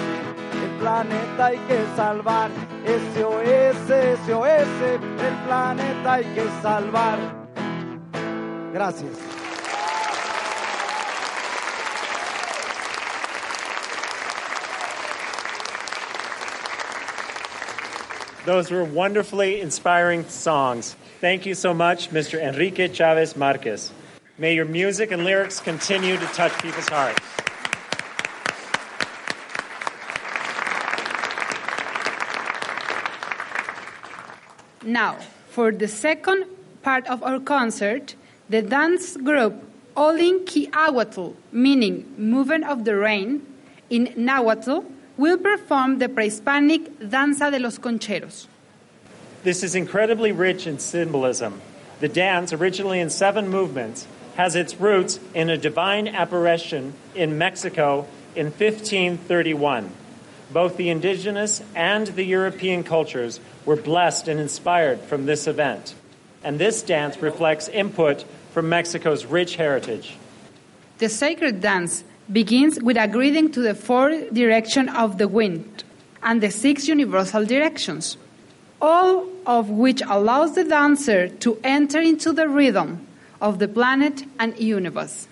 [0.63, 2.51] el planeta hay que salvar.
[2.85, 3.77] SOS,
[4.25, 7.17] SOS, el planeta hay que salvar.
[8.73, 9.17] Gracias.
[18.45, 20.97] Those were wonderfully inspiring songs.
[21.21, 22.41] Thank you so much, Mr.
[22.41, 23.93] Enrique Chavez Marquez.
[24.37, 27.21] May your music and lyrics continue to touch people's hearts.
[34.83, 35.17] Now,
[35.49, 36.45] for the second
[36.81, 38.15] part of our concert,
[38.49, 39.53] the dance group
[39.95, 43.45] Olin Quiahuitl, meaning movement of the rain,
[43.89, 44.83] in Nahuatl,
[45.17, 48.47] will perform the pre-Hispanic Danza de los Concheros.
[49.43, 51.61] This is incredibly rich in symbolism.
[51.99, 58.07] The dance, originally in seven movements, has its roots in a divine apparition in Mexico
[58.35, 59.91] in 1531.
[60.53, 65.95] Both the indigenous and the European cultures were blessed and inspired from this event.
[66.43, 70.15] And this dance reflects input from Mexico's rich heritage.
[70.99, 75.83] The sacred dance begins with a greeting to the four directions of the wind
[76.21, 78.17] and the six universal directions,
[78.79, 83.07] all of which allows the dancer to enter into the rhythm
[83.41, 85.27] of the planet and universe.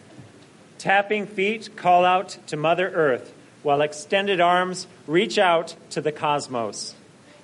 [0.80, 3.34] Tapping feet call out to Mother Earth,
[3.64, 6.95] while extended arms reach out to the cosmos.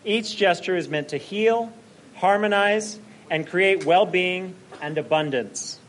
[0.06, 1.72] Each gesture is meant to heal,
[2.16, 3.00] harmonize,
[3.30, 5.80] and create well being and abundance,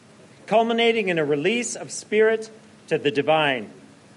[0.46, 2.50] culminating in a release of spirit
[2.88, 3.70] to the divine.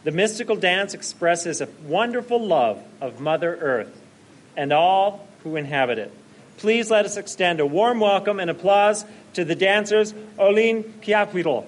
[0.04, 4.02] The mystical dance expresses a wonderful love of Mother Earth
[4.58, 6.12] and all who inhabit it.
[6.58, 11.66] Please let us extend a warm welcome and applause to the dancers Olin Quiahuitl.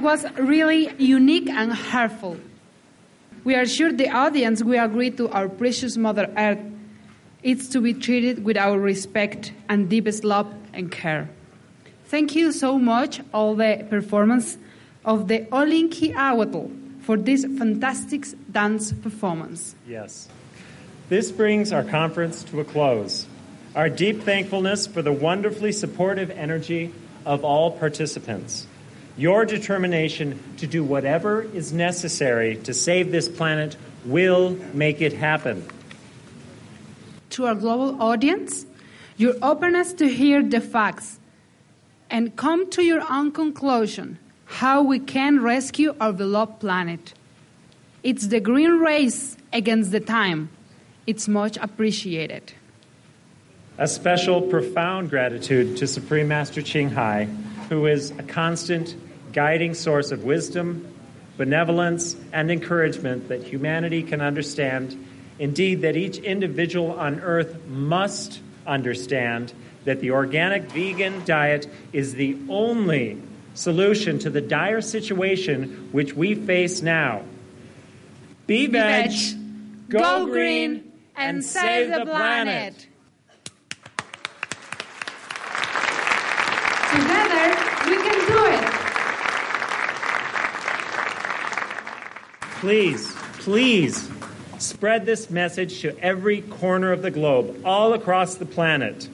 [0.00, 2.38] Was really unique and heartful.
[3.44, 6.58] We are sure the audience will agree to our precious Mother Earth.
[7.42, 11.28] It's to be treated with our respect and deepest love and care.
[12.06, 14.56] Thank you so much, all the performance
[15.04, 19.76] of the Olin Quiahuitl, for this fantastic dance performance.
[19.86, 20.28] Yes.
[21.08, 23.26] This brings our conference to a close.
[23.76, 26.92] Our deep thankfulness for the wonderfully supportive energy
[27.26, 28.66] of all participants.
[29.16, 35.66] Your determination to do whatever is necessary to save this planet will make it happen.
[37.30, 38.66] To our global audience,
[39.16, 41.18] your openness to hear the facts
[42.08, 47.14] and come to your own conclusion how we can rescue our beloved planet.
[48.02, 50.50] It's the green race against the time.
[51.06, 52.52] It's much appreciated.
[53.78, 57.28] A special, profound gratitude to Supreme Master Ching Hai,
[57.70, 58.94] who is a constant
[59.32, 60.92] guiding source of wisdom,
[61.38, 65.06] benevolence, and encouragement that humanity can understand.
[65.38, 72.36] Indeed, that each individual on earth must understand that the organic vegan diet is the
[72.48, 73.22] only
[73.54, 77.22] solution to the dire situation which we face now.
[78.46, 79.12] Be veg,
[79.88, 82.86] go, green, and save the planet.
[86.90, 87.56] Together,
[87.86, 88.80] we can do it.
[92.60, 94.10] Please, please
[94.58, 99.08] spread this message to every corner of the globe, all across the planet.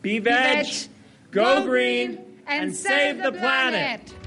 [0.00, 0.66] Be veg,
[1.30, 4.00] go, green, and, save the planet.
[4.08, 4.19] Thank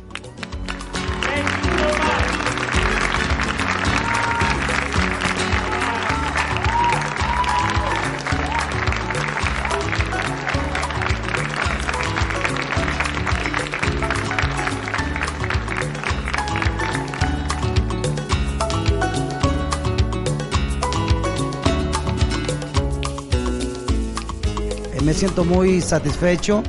[25.13, 26.63] Me siento muy satisfecho,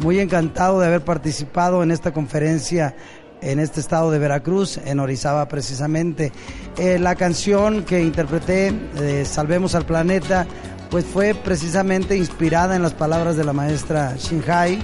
[0.00, 2.96] muy encantado de haber participado en esta conferencia
[3.40, 6.32] en este estado de Veracruz, en Orizaba precisamente.
[6.76, 10.44] Eh, la canción que interpreté, de Salvemos al Planeta,
[10.90, 14.80] pues fue precisamente inspirada en las palabras de la maestra Shinhai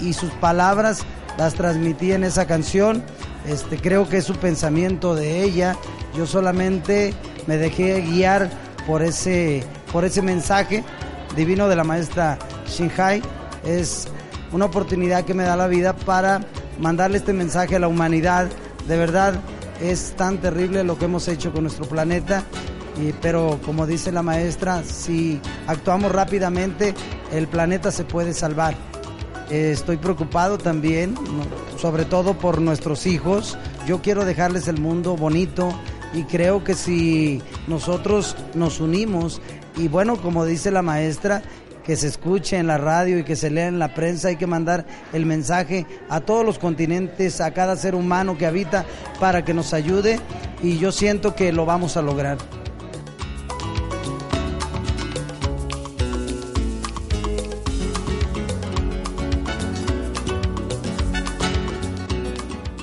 [0.00, 1.00] y sus palabras
[1.38, 3.02] las transmití en esa canción.
[3.48, 5.76] Este, creo que es un pensamiento de ella.
[6.16, 7.12] Yo solamente
[7.48, 8.48] me dejé guiar
[8.86, 10.84] por ese, por ese mensaje
[11.36, 13.22] divino de la maestra Shinhai.
[13.64, 14.08] Es
[14.52, 16.40] una oportunidad que me da la vida para
[16.80, 18.48] mandarle este mensaje a la humanidad.
[18.88, 19.34] De verdad,
[19.80, 22.42] es tan terrible lo que hemos hecho con nuestro planeta.
[23.00, 26.94] Y, pero como dice la maestra, si actuamos rápidamente,
[27.32, 28.74] el planeta se puede salvar.
[29.50, 31.14] Eh, estoy preocupado también,
[31.76, 33.58] sobre todo por nuestros hijos.
[33.86, 35.68] Yo quiero dejarles el mundo bonito
[36.12, 39.40] y creo que si nosotros nos unimos
[39.76, 41.42] y bueno, como dice la maestra,
[41.84, 44.46] que se escuche en la radio y que se lea en la prensa, hay que
[44.48, 48.84] mandar el mensaje a todos los continentes, a cada ser humano que habita
[49.20, 50.18] para que nos ayude
[50.62, 52.38] y yo siento que lo vamos a lograr.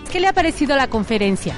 [0.10, 1.56] ¿Qué le ha parecido la conferencia?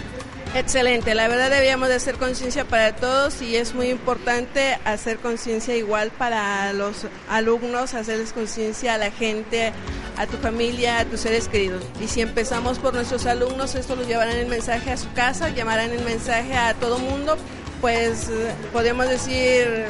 [0.56, 5.76] Excelente, la verdad debíamos de hacer conciencia para todos y es muy importante hacer conciencia
[5.76, 9.74] igual para los alumnos, hacerles conciencia a la gente,
[10.18, 11.84] a tu familia, a tus seres queridos.
[12.02, 15.92] Y si empezamos por nuestros alumnos, esto los llevarán el mensaje a su casa, llamarán
[15.92, 17.36] el mensaje a todo mundo,
[17.82, 18.32] pues
[18.72, 19.88] podemos decir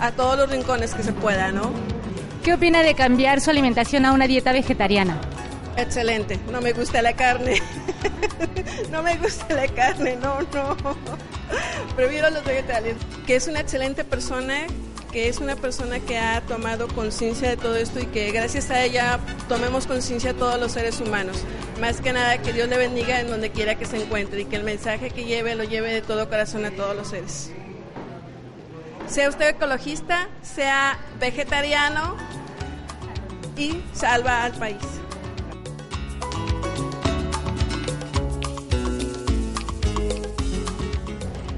[0.00, 1.70] a todos los rincones que se pueda, ¿no?
[2.42, 5.20] ¿Qué opina de cambiar su alimentación a una dieta vegetariana?
[5.78, 7.62] Excelente, no me gusta la carne.
[8.90, 10.76] no me gusta la carne, no, no.
[11.94, 13.00] Prefiero los vegetarianos.
[13.24, 14.66] Que es una excelente persona,
[15.12, 18.82] que es una persona que ha tomado conciencia de todo esto y que gracias a
[18.82, 21.44] ella tomemos conciencia todos los seres humanos.
[21.80, 24.56] Más que nada, que Dios le bendiga en donde quiera que se encuentre y que
[24.56, 27.52] el mensaje que lleve lo lleve de todo corazón a todos los seres.
[29.06, 32.16] Sea usted ecologista, sea vegetariano
[33.56, 34.97] y salva al país.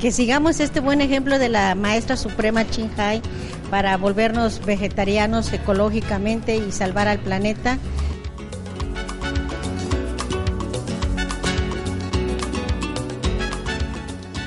[0.01, 3.20] Que sigamos este buen ejemplo de la maestra suprema Chinhai
[3.70, 7.78] para volvernos vegetarianos ecológicamente y salvar al planeta.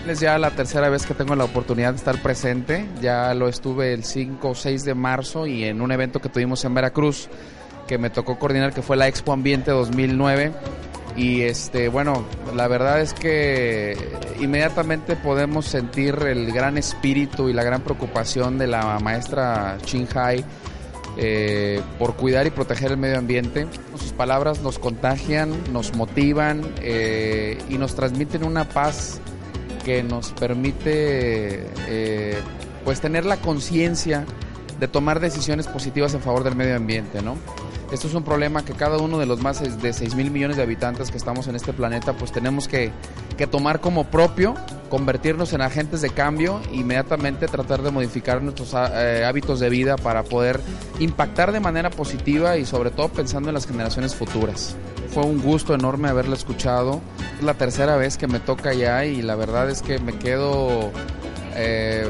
[0.08, 2.88] Es ya la tercera vez que tengo la oportunidad de estar presente.
[3.00, 6.66] Ya lo estuve el 5 o 6 de marzo y en un evento que tuvimos
[6.66, 7.30] en Veracruz
[7.88, 10.52] que me tocó coordinar, que fue la Expo Ambiente 2009.
[11.16, 12.26] Y este bueno
[12.56, 13.98] la verdad es que
[14.40, 20.44] inmediatamente podemos sentir el gran espíritu y la gran preocupación de la maestra Chin Hai
[21.16, 23.68] eh, por cuidar y proteger el medio ambiente.
[24.00, 29.22] Sus palabras nos contagian, nos motivan eh, y nos transmiten una paz
[29.86, 32.42] que nos permite eh,
[32.84, 34.26] pues tener la conciencia
[34.80, 37.38] de tomar decisiones positivas en favor del medio ambiente, ¿no?
[37.94, 40.64] Esto es un problema que cada uno de los más de 6 mil millones de
[40.64, 42.92] habitantes que estamos en este planeta, pues tenemos que,
[43.38, 44.56] que tomar como propio,
[44.90, 49.96] convertirnos en agentes de cambio, inmediatamente tratar de modificar nuestros ah, eh, hábitos de vida
[49.96, 50.60] para poder
[51.00, 54.76] impactar de manera positiva y sobre todo pensando en las generaciones futuras.
[55.10, 57.00] Fue un gusto enorme haberla escuchado.
[57.38, 60.90] Es la tercera vez que me toca ya y la verdad es que me quedo...
[61.56, 62.10] Eh,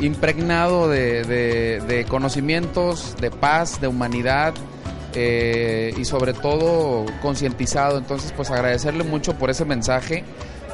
[0.00, 4.54] impregnado de, conocimientos, de paz, de humanidad
[5.14, 7.98] eh, y sobre todo concientizado.
[7.98, 10.24] Entonces, pues agradecerle mucho por ese mensaje,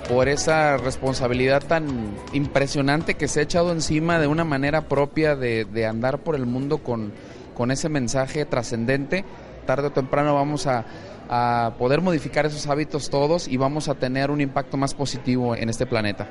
[0.09, 5.86] por esa responsabilidad tan impresionante que se ha echado encima de una manera propia de,
[5.86, 7.12] andar por el mundo con,
[7.55, 9.24] con ese mensaje trascendente.
[9.66, 10.84] Tarde o temprano vamos a,
[11.28, 15.70] a poder modificar esos hábitos todos y vamos a tener un impacto más positivo en
[15.70, 16.28] este planeta.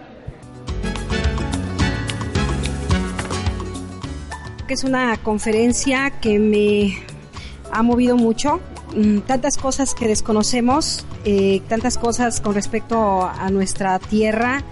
[4.67, 6.97] Que es una conferencia que me
[7.71, 8.59] ha movido mucho.
[8.95, 14.63] Mm, tantas cosas que desconocemos, eh, tantas cosas con respecto a nuestra tierra,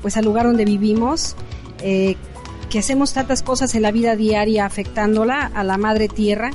[0.00, 1.36] pues al lugar donde vivimos,
[1.82, 2.16] eh,
[2.70, 6.50] que hacemos tantas cosas en la vida diaria afectándola a la madre tierra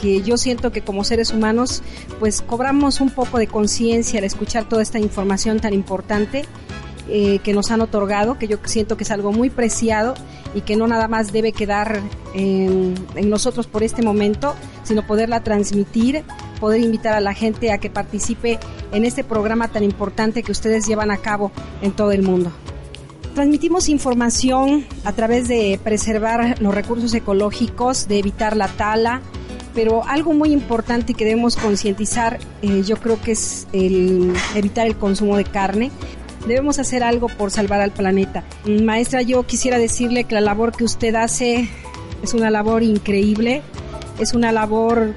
[0.00, 1.82] que yo siento que como seres humanos
[2.18, 6.46] pues cobramos un poco de conciencia al escuchar toda esta información tan importante
[7.10, 10.12] eh, que nos han otorgado, que yo siento que es algo muy preciado
[10.54, 12.02] y que no nada más debe quedar
[12.34, 12.94] en,
[13.24, 16.22] nosotros por este momento, sino poderla transmitir,
[16.60, 18.58] poder invitar a la gente a que participe
[18.92, 22.52] en este programa tan importante que ustedes llevan a cabo en todo el mundo.
[23.34, 29.22] Transmitimos información a través de preservar los recursos ecológicos, de evitar la tala,
[29.74, 34.96] pero algo muy importante que debemos concientizar, eh, yo creo que es el evitar el
[34.96, 35.90] consumo de carne
[36.48, 38.42] debemos hacer algo por salvar al planeta.
[38.64, 41.68] Maestra, yo quisiera decirle que la labor que usted hace
[42.22, 43.62] es una labor increíble,
[44.18, 45.14] es una labor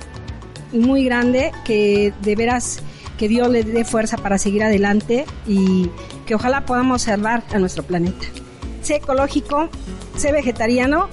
[0.71, 2.79] muy grande que de veras
[3.17, 5.89] que Dios le dé fuerza para seguir adelante y
[6.25, 8.25] que ojalá podamos salvar a nuestro planeta.
[8.81, 9.69] Sé ecológico,
[10.17, 11.07] sé vegetariano,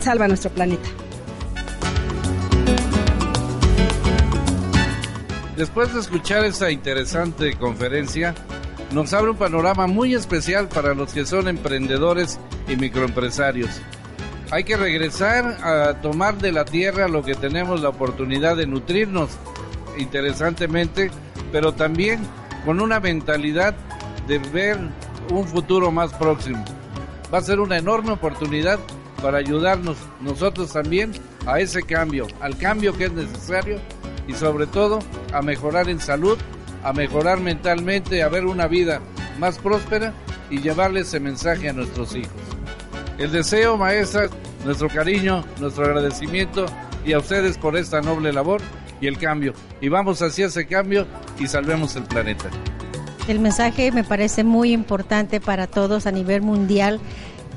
[0.00, 0.88] salva nuestro planeta.
[5.56, 8.34] Después de escuchar esta interesante conferencia,
[8.92, 12.38] nos abre un panorama muy especial para los que son emprendedores
[12.68, 13.80] y microempresarios.
[14.50, 19.30] Hay que regresar a tomar de la tierra lo que tenemos la oportunidad de nutrirnos
[19.98, 21.10] interesantemente,
[21.50, 22.20] pero también
[22.64, 23.74] con una mentalidad
[24.28, 24.78] de ver
[25.30, 26.64] un futuro más próximo.
[27.32, 28.78] Va a ser una enorme oportunidad
[29.20, 31.12] para ayudarnos nosotros también
[31.46, 33.80] a ese cambio, al cambio que es necesario
[34.28, 35.00] y sobre todo
[35.32, 36.38] a mejorar en salud
[36.86, 39.00] a mejorar mentalmente, a ver una vida
[39.40, 40.14] más próspera
[40.50, 42.30] y llevarle ese mensaje a nuestros hijos.
[43.18, 44.28] El deseo, maestra,
[44.64, 46.66] nuestro cariño, nuestro agradecimiento
[47.04, 48.60] y a ustedes por esta noble labor
[49.00, 49.52] y el cambio.
[49.80, 51.08] Y vamos hacia ese cambio
[51.40, 52.50] y salvemos el planeta.
[53.26, 57.00] El mensaje me parece muy importante para todos a nivel mundial.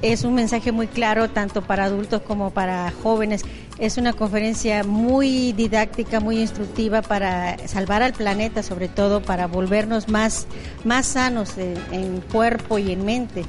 [0.02, 3.46] Es un mensaje muy claro tanto para adultos como para jóvenes.
[3.80, 10.10] Es una conferencia muy didáctica, muy instructiva para salvar al planeta, sobre todo para volvernos
[10.10, 10.48] más,
[10.84, 13.46] más sanos en, cuerpo y en mente.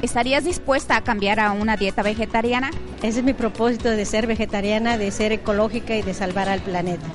[0.00, 2.70] ¿Estarías dispuesta a cambiar a una dieta vegetariana?
[3.02, 7.06] Ese es mi propósito de ser vegetariana, de ser ecológica y de salvar al planeta.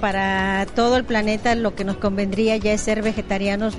[0.00, 3.74] Para todo el planeta lo que nos convendría ya es ser vegetarianos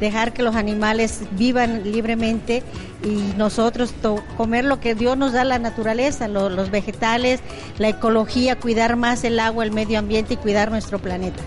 [0.00, 2.62] dejar que los animales vivan libremente
[3.02, 3.94] y nosotros
[4.36, 7.40] comer lo que Dios nos da la naturaleza, los vegetales,
[7.78, 11.42] la ecología, cuidar más el agua, el medio ambiente y cuidar nuestro planeta.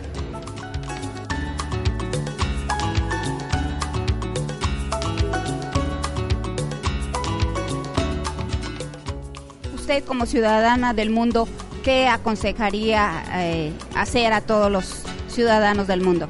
[9.76, 11.50] Usted como ciudadana del mundo,
[11.84, 16.28] ¿qué aconsejaría eh, hacer a todos los ciudadanos del mundo?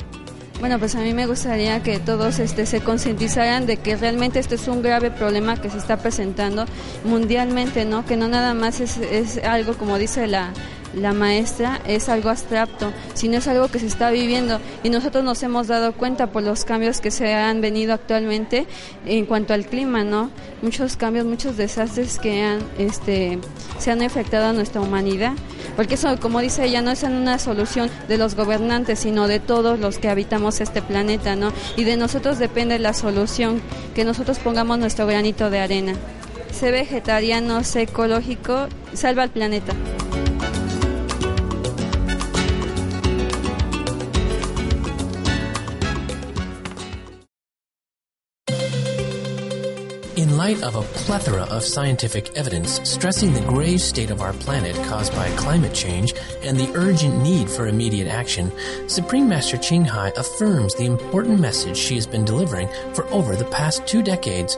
[0.61, 4.53] Bueno, pues a mí me gustaría que todos este, se concientizaran de que realmente este
[4.53, 6.65] es un grave problema que se está presentando
[7.03, 8.05] mundialmente, ¿no?
[8.05, 10.53] Que no nada más es, es algo, como dice la,
[10.93, 15.41] la maestra es algo abstracto, sino es algo que se está viviendo y nosotros nos
[15.43, 18.67] hemos dado cuenta por los cambios que se han venido actualmente
[19.05, 20.29] en cuanto al clima, ¿no?
[20.61, 23.39] Muchos cambios, muchos desastres que han, este,
[23.79, 25.33] se han afectado a nuestra humanidad.
[25.75, 29.79] Porque eso, como dice ella, no es una solución de los gobernantes, sino de todos
[29.79, 31.51] los que habitamos este planeta, ¿no?
[31.77, 33.61] Y de nosotros depende la solución,
[33.95, 35.93] que nosotros pongamos nuestro granito de arena.
[36.51, 39.73] Sé vegetariano, sé ecológico, salva al planeta.
[50.41, 55.13] Light of a plethora of scientific evidence stressing the grave state of our planet caused
[55.13, 58.51] by climate change and the urgent need for immediate action,
[58.87, 63.45] Supreme Master Ching Hai affirms the important message she has been delivering for over the
[63.51, 64.57] past two decades.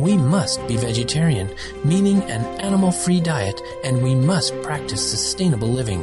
[0.00, 1.48] We must be vegetarian,
[1.84, 6.02] meaning an animal free diet, and we must practice sustainable living.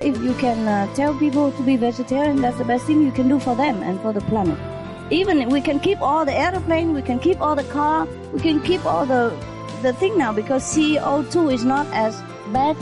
[0.00, 3.28] If you can uh, tell people to be vegetarian, that's the best thing you can
[3.28, 4.77] do for them and for the planet.
[5.10, 8.60] Even we can keep all the airplane, we can keep all the car, we can
[8.60, 9.34] keep all the
[9.82, 12.20] the thing now because CO2 is not as
[12.52, 12.76] bad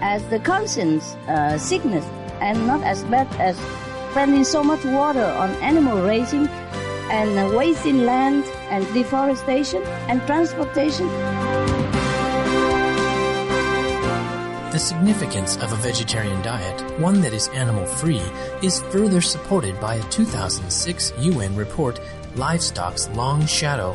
[0.00, 2.04] as the conscience uh, sickness
[2.40, 3.58] and not as bad as
[4.12, 6.46] spending so much water on animal raising
[7.10, 11.08] and wasting land and deforestation and transportation.
[14.78, 18.22] The significance of a vegetarian diet, one that is animal free,
[18.62, 21.98] is further supported by a 2006 UN report,
[22.36, 23.94] Livestock's Long Shadow,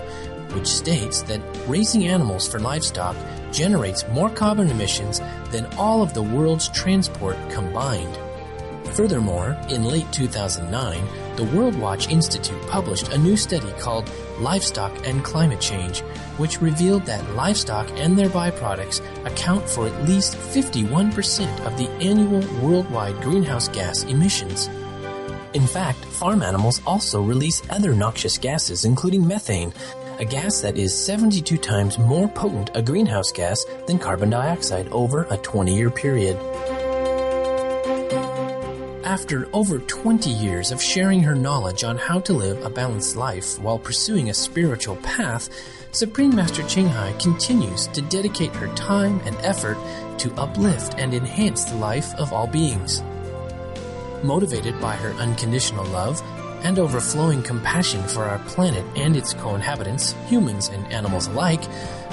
[0.52, 1.40] which states that
[1.70, 3.16] raising animals for livestock
[3.54, 8.20] generates more carbon emissions than all of the world's transport combined.
[8.94, 11.04] Furthermore, in late 2009,
[11.36, 14.08] the Worldwatch Institute published a new study called
[14.38, 16.02] Livestock and Climate Change,
[16.38, 22.42] which revealed that livestock and their byproducts account for at least 51% of the annual
[22.62, 24.68] worldwide greenhouse gas emissions.
[25.56, 29.74] In fact, farm animals also release other noxious gases, including methane,
[30.20, 35.24] a gas that is 72 times more potent a greenhouse gas than carbon dioxide over
[35.32, 36.38] a 20 year period.
[39.14, 43.60] After over 20 years of sharing her knowledge on how to live a balanced life
[43.60, 45.50] while pursuing a spiritual path,
[45.92, 49.78] Supreme Master Ching Hai continues to dedicate her time and effort
[50.18, 53.04] to uplift and enhance the life of all beings.
[54.24, 56.20] Motivated by her unconditional love
[56.64, 61.62] and overflowing compassion for our planet and its co-inhabitants, humans and animals alike,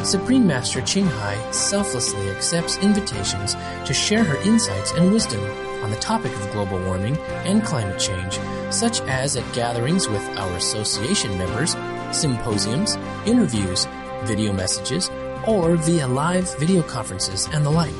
[0.02, 3.54] Supreme Master Ching Hai selflessly accepts invitations
[3.86, 5.40] to share her insights and wisdom
[5.82, 8.38] on the topic of global warming and climate change,
[8.70, 11.76] such as at gatherings with our association members,
[12.12, 12.96] symposiums,
[13.26, 13.86] interviews,
[14.24, 15.10] video messages,
[15.46, 17.90] or via live video conferences and the like.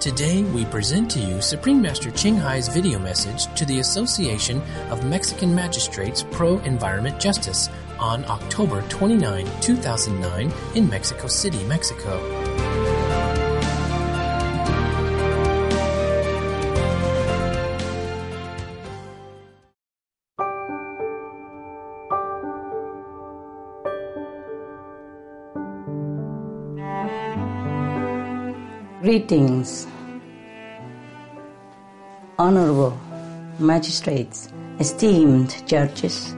[0.00, 5.04] Today, we present to you Supreme Master Ching Hai's video message to the Association of
[5.04, 7.68] Mexican Magistrates Pro Environment Justice
[7.98, 12.18] on October 29, 2009, in Mexico City, Mexico.
[29.00, 29.86] Greetings,
[32.38, 32.98] honorable
[33.58, 34.48] magistrates,
[34.78, 36.34] esteemed judges,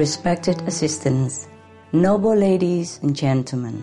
[0.00, 1.46] respected assistants,
[1.92, 3.76] noble ladies and gentlemen.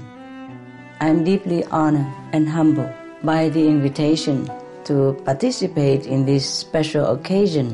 [1.00, 2.92] I am deeply honored and humbled
[3.22, 4.50] by the invitation
[4.86, 7.70] to participate in this special occasion.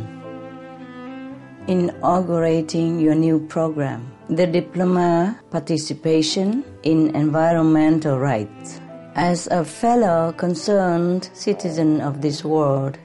[1.68, 8.82] Inaugurating your new program, the Diploma Participation in Environmental Rights.
[9.16, 12.98] As a fellow concerned citizen of this world,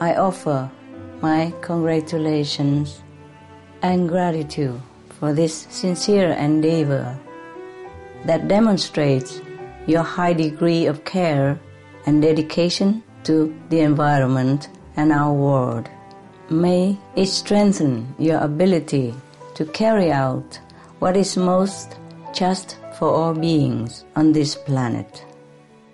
[0.00, 0.70] I offer
[1.20, 3.02] my congratulations
[3.92, 4.80] and gratitude
[5.18, 7.18] for this sincere endeavor
[8.24, 9.40] that demonstrates
[9.86, 11.58] your high degree of care
[12.06, 15.88] and dedication to the environment and our world.
[16.50, 19.14] May it strengthen your ability
[19.54, 20.58] to carry out
[20.98, 21.96] what is most
[22.34, 25.24] just for all beings on this planet.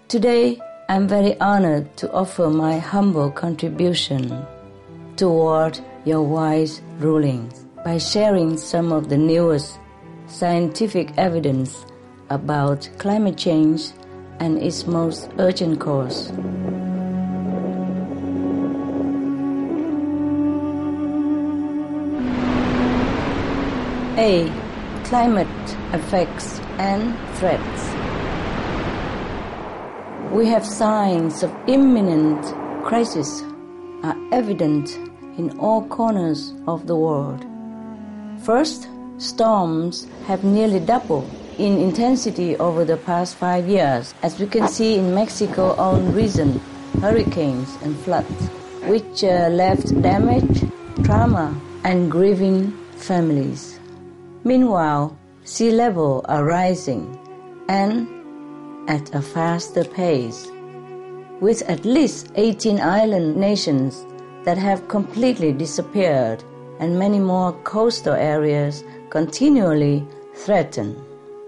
[0.09, 0.59] Today,
[0.89, 4.45] I'm very honored to offer my humble contribution
[5.17, 9.79] toward your wise rulings by sharing some of the newest
[10.27, 11.85] scientific evidence
[12.31, 13.91] about climate change
[14.39, 16.31] and its most urgent cause.
[24.19, 24.53] A.
[25.05, 25.49] Climate
[25.93, 27.83] effects and threats.
[30.33, 32.43] We have signs of imminent
[32.85, 33.43] crisis
[34.03, 34.97] are evident
[35.37, 37.52] in all corners of the world.
[38.43, 38.89] First,
[39.19, 44.97] storms have nearly doubled in intensity over the past five years, as we can see
[44.97, 46.61] in Mexico's own recent
[47.01, 48.49] hurricanes and floods,
[48.91, 50.65] which uh, left damage,
[51.05, 51.55] trauma,
[51.85, 53.79] and grieving families.
[54.43, 57.17] Meanwhile, sea level are rising
[57.69, 58.09] and
[58.91, 60.51] at a faster pace,
[61.41, 64.05] with at least 18 island nations
[64.43, 66.43] that have completely disappeared
[66.83, 70.05] and many more coastal areas continually
[70.35, 70.97] threatened.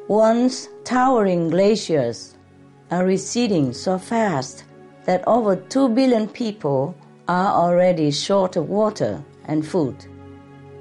[0.06, 2.36] Once towering glaciers
[2.92, 4.62] are receding so fast
[5.06, 6.94] that over 2 billion people
[7.26, 9.96] are already short of water and food.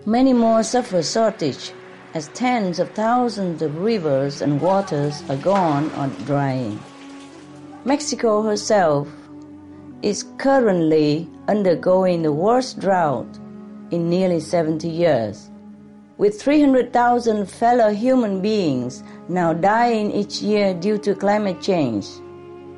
[0.06, 1.72] Many more suffer shortage
[2.14, 6.80] as tens of thousands of rivers and waters are gone or drying.
[7.86, 9.08] Mexico herself
[10.04, 13.40] is currently undergoing the worst drought
[13.94, 15.52] in nearly 70 years,
[16.18, 22.08] with 300,000 fellow human beings now dying each year due to climate change.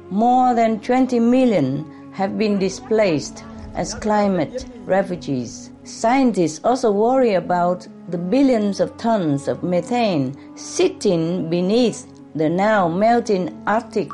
[0.09, 5.71] More than 20 million have been displaced as climate refugees.
[5.83, 12.05] Scientists also worry about the billions of tons of methane sitting beneath
[12.35, 14.09] the now melting Arctic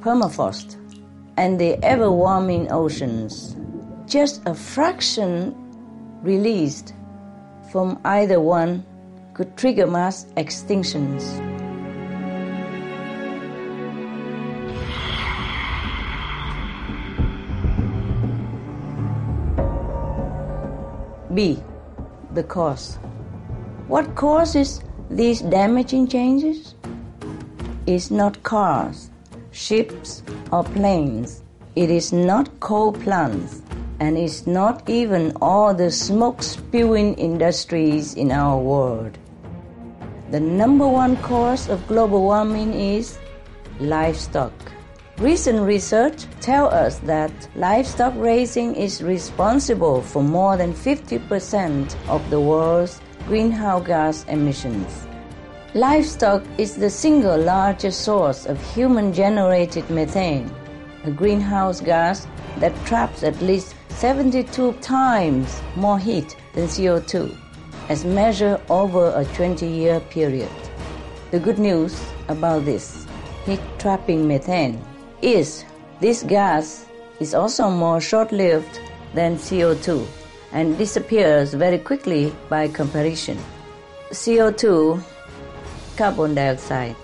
[0.00, 0.76] permafrost
[1.38, 3.56] and the ever warming oceans.
[4.06, 5.54] Just a fraction
[6.26, 6.92] released
[7.70, 8.84] from either one
[9.32, 11.22] could trigger mass extinctions.
[21.32, 21.62] B.
[22.32, 22.96] The cause.
[23.88, 24.80] What causes
[25.10, 26.74] these damaging changes?
[27.86, 29.10] Is not cars,
[29.52, 31.44] ships, or planes.
[31.76, 33.60] It is not coal plants,
[34.00, 39.16] and it's not even all the smoke spewing industries in our world.
[40.30, 43.18] The number one cause of global warming is
[43.78, 44.52] livestock.
[45.18, 52.40] Recent research tells us that livestock raising is responsible for more than 50% of the
[52.40, 55.06] world's greenhouse gas emissions.
[55.74, 60.50] Livestock is the single largest source of human generated methane,
[61.04, 62.26] a greenhouse gas
[62.58, 67.34] that traps at least 72 times more heat than CO2,
[67.88, 70.52] as measured over a 20 year period.
[71.30, 71.98] The good news
[72.28, 73.06] about this
[73.46, 74.78] heat trapping methane
[75.22, 75.64] is
[75.98, 76.84] this gas
[77.20, 78.80] is also more short lived
[79.14, 80.06] than CO2
[80.52, 83.38] and disappears very quickly by comparison.
[84.10, 85.02] CO2,
[85.96, 86.96] carbon dioxide,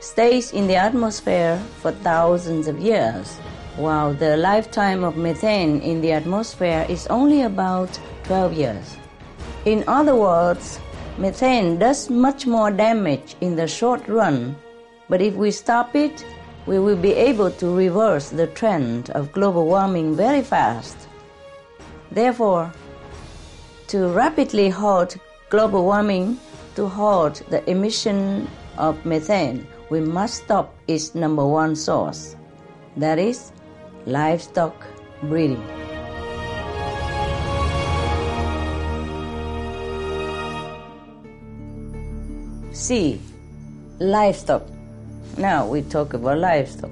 [0.00, 3.40] stays in the atmosphere for thousands of years,
[3.76, 8.96] while the lifetime of methane in the atmosphere is only about 12 years.
[9.64, 10.78] In other words,
[11.18, 14.56] methane does much more damage in the short run,
[15.08, 16.24] but if we stop it,
[16.66, 20.96] we will be able to reverse the trend of global warming very fast.
[22.10, 22.72] Therefore,
[23.88, 25.16] to rapidly halt
[25.50, 26.38] global warming,
[26.76, 28.48] to halt the emission
[28.78, 32.36] of methane, we must stop its number one source
[32.96, 33.52] that is,
[34.06, 34.74] livestock
[35.22, 35.62] breeding.
[42.72, 43.20] C.
[43.98, 44.62] Livestock.
[45.38, 46.90] Now we talk about livestock.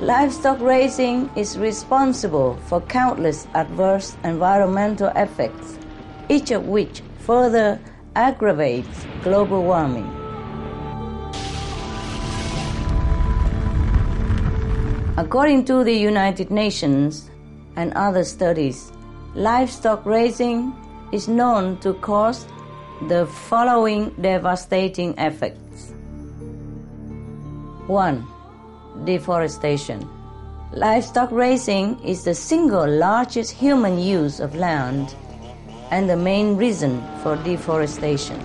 [0.00, 5.78] Livestock raising is responsible for countless adverse environmental effects,
[6.28, 7.80] each of which further
[8.14, 10.15] aggravates global warming.
[15.18, 17.30] According to the United Nations
[17.76, 18.92] and other studies,
[19.34, 20.74] livestock raising
[21.10, 22.46] is known to cause
[23.08, 25.94] the following devastating effects
[27.86, 28.26] 1.
[29.06, 30.06] Deforestation.
[30.72, 35.14] Livestock raising is the single largest human use of land
[35.90, 38.38] and the main reason for deforestation.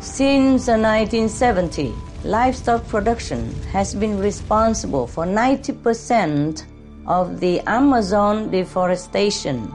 [0.00, 6.64] Since the 1970s, livestock production has been responsible for 90%
[7.06, 9.70] of the Amazon deforestation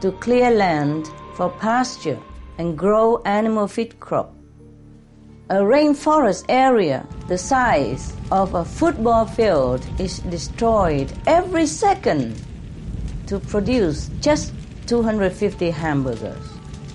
[0.00, 2.18] to clear land for pasture
[2.56, 4.34] and grow animal feed crop.
[5.50, 12.40] A rainforest area the size of a football field is destroyed every second
[13.26, 14.54] to produce just
[14.86, 16.42] 250 hamburgers.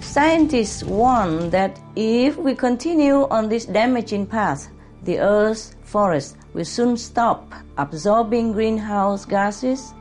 [0.02, 4.70] Scientists warn that if we continue on this damaging path,
[5.08, 9.94] the Earth's forests will soon stop absorbing greenhouse gases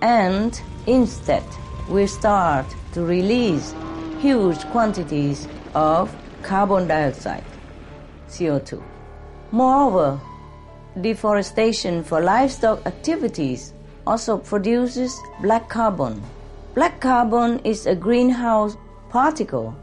[0.00, 1.44] and instead
[1.90, 2.64] will start
[2.94, 3.74] to release
[4.20, 7.44] huge quantities of carbon dioxide,
[8.30, 8.82] CO2.
[9.52, 10.18] Moreover,
[10.98, 13.74] deforestation for livestock activities
[14.06, 16.22] also produces black carbon.
[16.74, 18.78] Black carbon is a greenhouse
[19.10, 19.76] particle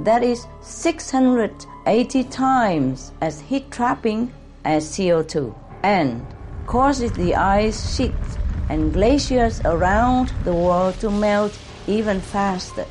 [0.00, 0.46] that is
[1.88, 4.30] 680 times as heat trapping
[4.66, 6.20] as CO2 and
[6.66, 8.36] causes the ice sheets
[8.68, 12.84] and glaciers around the world to melt even faster.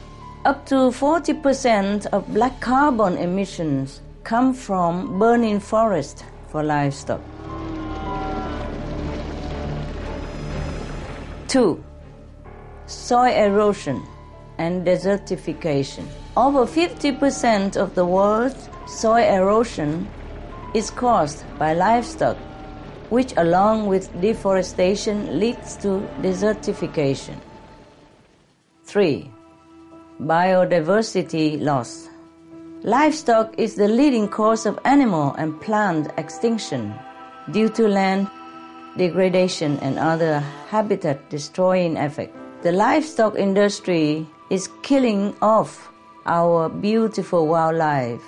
[0.45, 7.21] Up to 40% of black carbon emissions come from burning forest for livestock.
[11.49, 11.83] 2.
[12.87, 14.01] Soil erosion
[14.57, 16.07] and desertification.
[16.35, 20.07] Over 50% of the world's soil erosion
[20.73, 22.37] is caused by livestock,
[23.09, 27.35] which, along with deforestation, leads to desertification.
[28.85, 29.29] 3.
[30.21, 32.09] Biodiversity loss.
[32.83, 36.93] Livestock is the leading cause of animal and plant extinction
[37.51, 38.27] due to land
[38.97, 40.39] degradation and other
[40.69, 42.37] habitat destroying effects.
[42.63, 45.91] The livestock industry is killing off
[46.25, 48.21] our beautiful wildlife,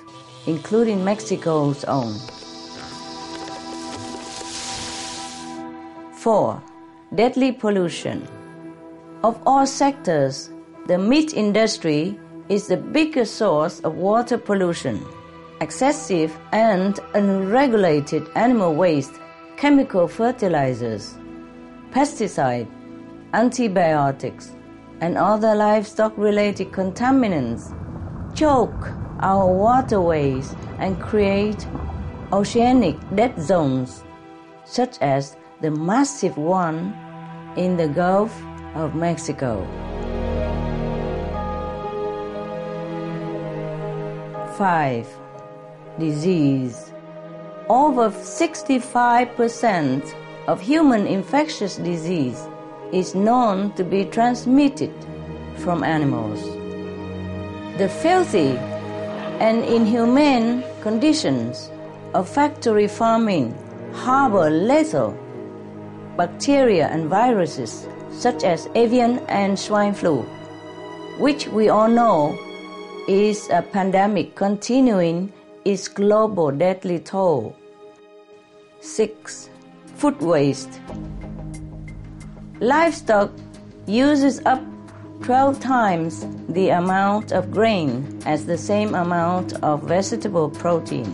[0.50, 2.14] including Mexico's own.
[6.14, 6.62] 4.
[7.14, 8.28] Deadly pollution.
[9.24, 10.50] Of all sectors,
[10.88, 12.20] the meat industry
[12.50, 15.06] is the biggest source of water pollution.
[15.62, 19.14] Excessive and unregulated animal waste,
[19.58, 21.16] chemical fertilizers,
[21.92, 22.68] pesticide,
[23.34, 24.56] antibiotics,
[25.02, 27.76] and other livestock related contaminants
[28.36, 28.90] choke
[29.20, 31.68] our waterways and create
[32.32, 34.04] oceanic dead zones,
[34.66, 36.94] such as the massive one
[37.58, 38.40] in the Gulf
[38.76, 39.66] of Mexico.
[44.58, 45.08] 5.
[46.00, 46.92] Disease.
[47.70, 50.14] Over 65%
[50.48, 52.48] of human infectious disease
[52.92, 54.92] is known to be transmitted
[55.58, 56.44] from animals.
[57.78, 58.58] The filthy
[59.40, 61.72] and inhumane conditions
[62.14, 63.54] of factory farming
[63.94, 65.18] harbor lethal
[66.18, 70.22] bacteria and viruses such as avian and swine flu,
[71.20, 72.38] which we all know
[73.08, 75.32] is a pandemic continuing
[75.66, 77.56] its global deadly toll.
[78.82, 79.50] 6.
[79.96, 80.80] Food waste.
[82.60, 83.32] Livestock
[83.88, 84.62] uses up
[85.22, 91.06] 12 times the amount of grain as the same amount of vegetable protein.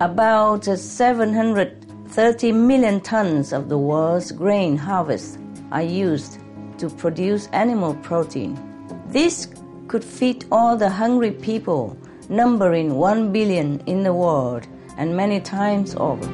[0.00, 5.38] About 730 million tons of the world's grain harvest
[5.72, 6.38] are used
[6.78, 8.58] to produce animal protein.
[9.06, 9.48] This
[9.88, 11.96] could feed all the hungry people,
[12.28, 16.28] numbering 1 billion in the world and many times over.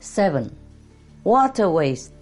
[0.00, 0.59] 7.
[1.24, 2.12] Water waste.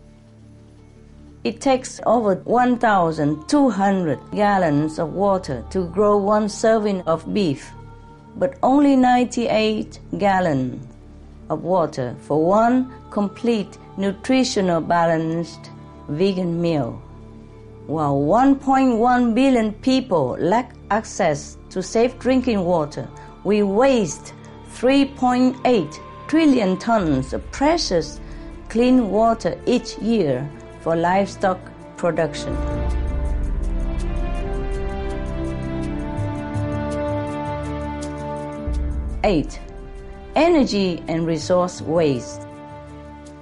[1.45, 7.71] It takes over 1,200 gallons of water to grow one serving of beef,
[8.35, 10.85] but only 98 gallons
[11.49, 15.71] of water for one complete nutritional balanced
[16.09, 17.01] vegan meal.
[17.87, 23.09] While 1.1 billion people lack access to safe drinking water,
[23.45, 24.35] we waste
[24.75, 28.21] 3.8 trillion tons of precious
[28.69, 30.49] clean water each year
[30.81, 31.59] for livestock
[31.97, 32.57] production.
[39.25, 39.61] Eight,
[40.37, 42.43] energy and resource waste.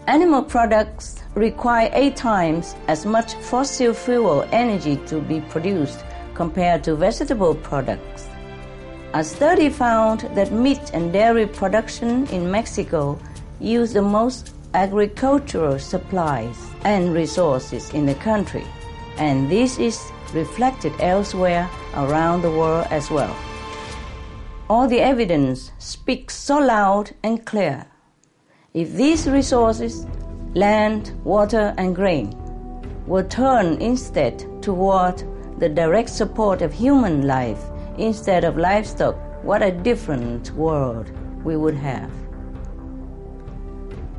[0.07, 6.05] Animal products require eight times as much fossil fuel energy to be produced
[6.35, 8.29] compared to vegetable products.
[9.15, 13.19] A study found that meat and dairy production in Mexico
[13.61, 18.67] use the most agricultural supplies and resources in the country,
[19.17, 23.35] and this is reflected elsewhere around the world as well.
[24.69, 27.87] All the evidence speaks so loud and clear.
[28.75, 30.07] If these resources,
[30.55, 32.37] land, water, and grain,
[33.07, 35.25] were turned instead toward
[35.59, 37.63] the direct support of human life
[37.97, 41.11] instead of livestock, what a different world
[41.45, 42.26] we would have.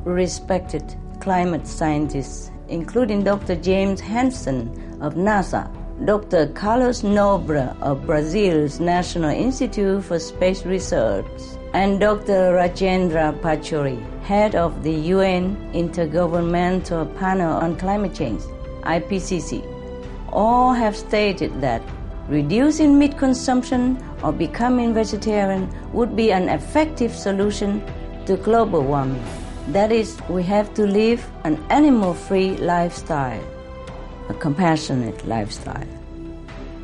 [0.08, 3.58] Respected climate scientists, including Dr.
[3.58, 4.70] James Hansen
[5.02, 5.70] of NASA,
[6.06, 6.48] Dr.
[6.54, 11.26] Carlos Nobre of Brazil's National Institute for Space Research,
[11.74, 12.54] and Dr.
[12.56, 18.42] Rajendra Pachauri, head of the UN Intergovernmental Panel on Climate Change,
[18.84, 19.62] IPCC.
[20.32, 21.82] all have stated that
[22.30, 27.84] reducing meat consumption or becoming vegetarian would be an effective solution
[28.26, 29.47] to global warming.
[29.74, 33.44] That is, we have to live an animal free lifestyle,
[34.30, 35.88] a compassionate lifestyle.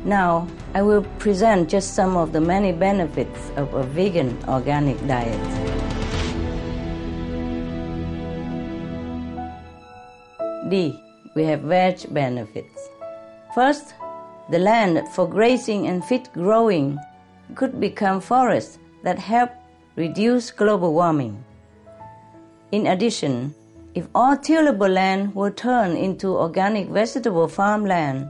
[0.04, 5.40] Now, I will present just some of the many benefits of a vegan organic diet.
[10.68, 11.00] D.
[11.34, 12.88] We have veg benefits.
[13.54, 13.94] First,
[14.50, 16.98] the land for grazing and feed growing
[17.54, 19.50] could become forests that help
[19.96, 21.42] reduce global warming.
[22.72, 23.54] In addition,
[23.94, 28.28] if all tillable land were turned into organic vegetable farmland,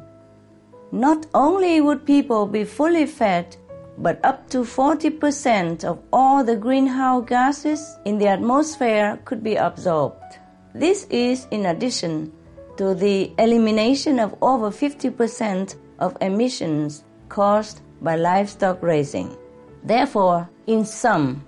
[0.93, 3.57] not only would people be fully fed,
[3.99, 10.39] but up to 40% of all the greenhouse gases in the atmosphere could be absorbed.
[10.75, 12.33] This is in addition
[12.77, 19.37] to the elimination of over 50% of emissions caused by livestock raising.
[19.85, 21.45] Therefore, in sum,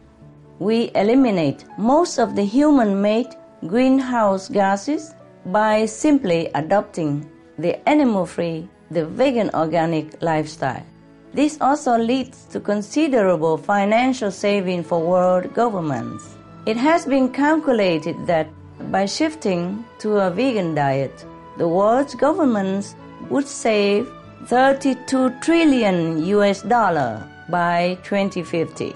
[0.58, 3.34] we eliminate most of the human made
[3.66, 5.14] greenhouse gases
[5.46, 7.28] by simply adopting
[7.58, 10.84] the animal free, the vegan organic lifestyle.
[11.32, 16.36] This also leads to considerable financial saving for world governments.
[16.64, 18.48] It has been calculated that
[18.90, 21.24] by shifting to a vegan diet,
[21.58, 22.94] the world's governments
[23.30, 24.10] would save
[24.46, 28.94] 32 trillion US dollar by 2050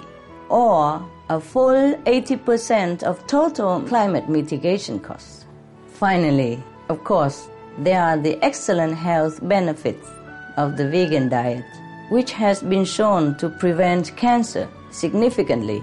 [0.48, 5.46] or a full 80% of total climate mitigation costs.
[5.86, 7.48] Finally, of course,
[7.78, 10.08] there are the excellent health benefits
[10.56, 11.64] of the vegan diet,
[12.08, 15.80] which has been shown to prevent cancer significantly.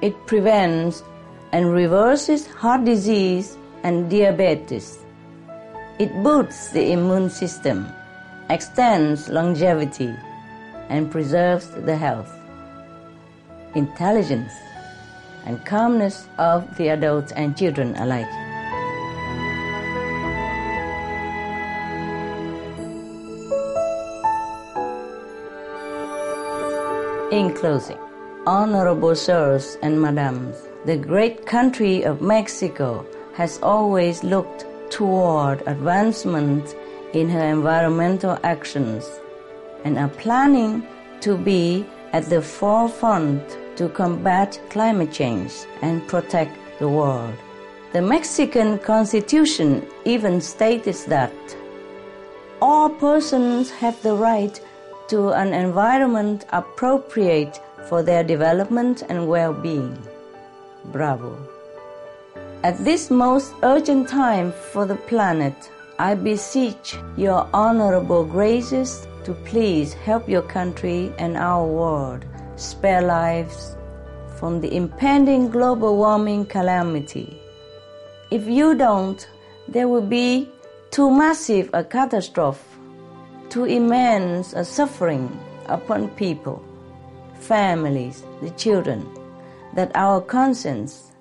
[0.00, 1.02] It prevents
[1.50, 4.98] and reverses heart disease and diabetes.
[5.98, 7.84] It boosts the immune system,
[8.48, 10.14] extends longevity,
[10.88, 12.32] and preserves the health,
[13.74, 14.52] intelligence,
[15.44, 18.26] and calmness of the adults and children alike.
[27.30, 27.98] In closing,
[28.46, 30.56] honorable sirs and madams,
[30.86, 33.04] the great country of Mexico
[33.34, 36.74] has always looked toward advancement
[37.12, 39.06] in her environmental actions
[39.84, 40.86] and are planning
[41.20, 43.42] to be at the forefront
[43.78, 45.52] to combat climate change
[45.82, 47.34] and protect the world.
[47.92, 51.32] The Mexican Constitution even states that
[52.60, 54.60] all persons have the right
[55.08, 59.96] to an environment appropriate for their development and well being.
[60.86, 61.38] Bravo.
[62.64, 65.54] At this most urgent time for the planet,
[66.00, 72.24] I beseech your honorable graces to please help your country and our world
[72.58, 73.76] spare lives
[74.36, 77.40] from the impending global warming calamity.
[78.30, 79.26] If you don't,
[79.68, 80.50] there will be
[80.90, 82.62] too massive a catastrophe,
[83.48, 86.62] too immense a suffering upon people,
[87.38, 89.08] families, the children,
[89.74, 91.12] that our conscience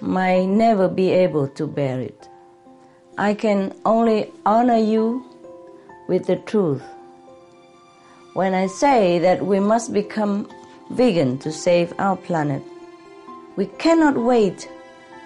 [0.00, 2.28] might never be able to bear it.
[3.16, 5.24] I can only honor you
[6.08, 6.82] with the truth
[8.34, 10.48] when I say that we must become
[10.90, 12.62] vegan to save our planet.
[13.56, 14.68] We cannot wait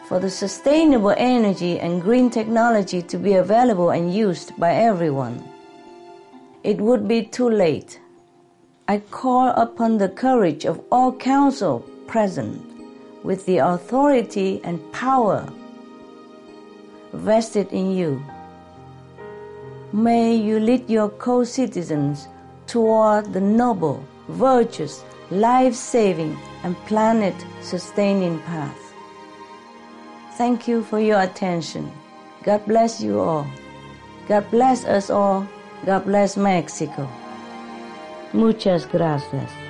[0.08, 5.42] for the sustainable energy and green technology to be available and used by everyone.
[6.62, 8.00] It would be too late.
[8.88, 12.62] I call upon the courage of all council present
[13.24, 15.48] with the authority and power
[17.12, 18.22] vested in you.
[19.92, 22.28] May you lead your co citizens
[22.66, 28.94] toward the noble, virtuous, life saving, and planet sustaining path.
[30.36, 31.90] Thank you for your attention.
[32.42, 33.46] God bless you all.
[34.28, 35.46] God bless us all.
[35.84, 37.08] God bless Mexico.
[38.32, 39.65] Muchas gracias.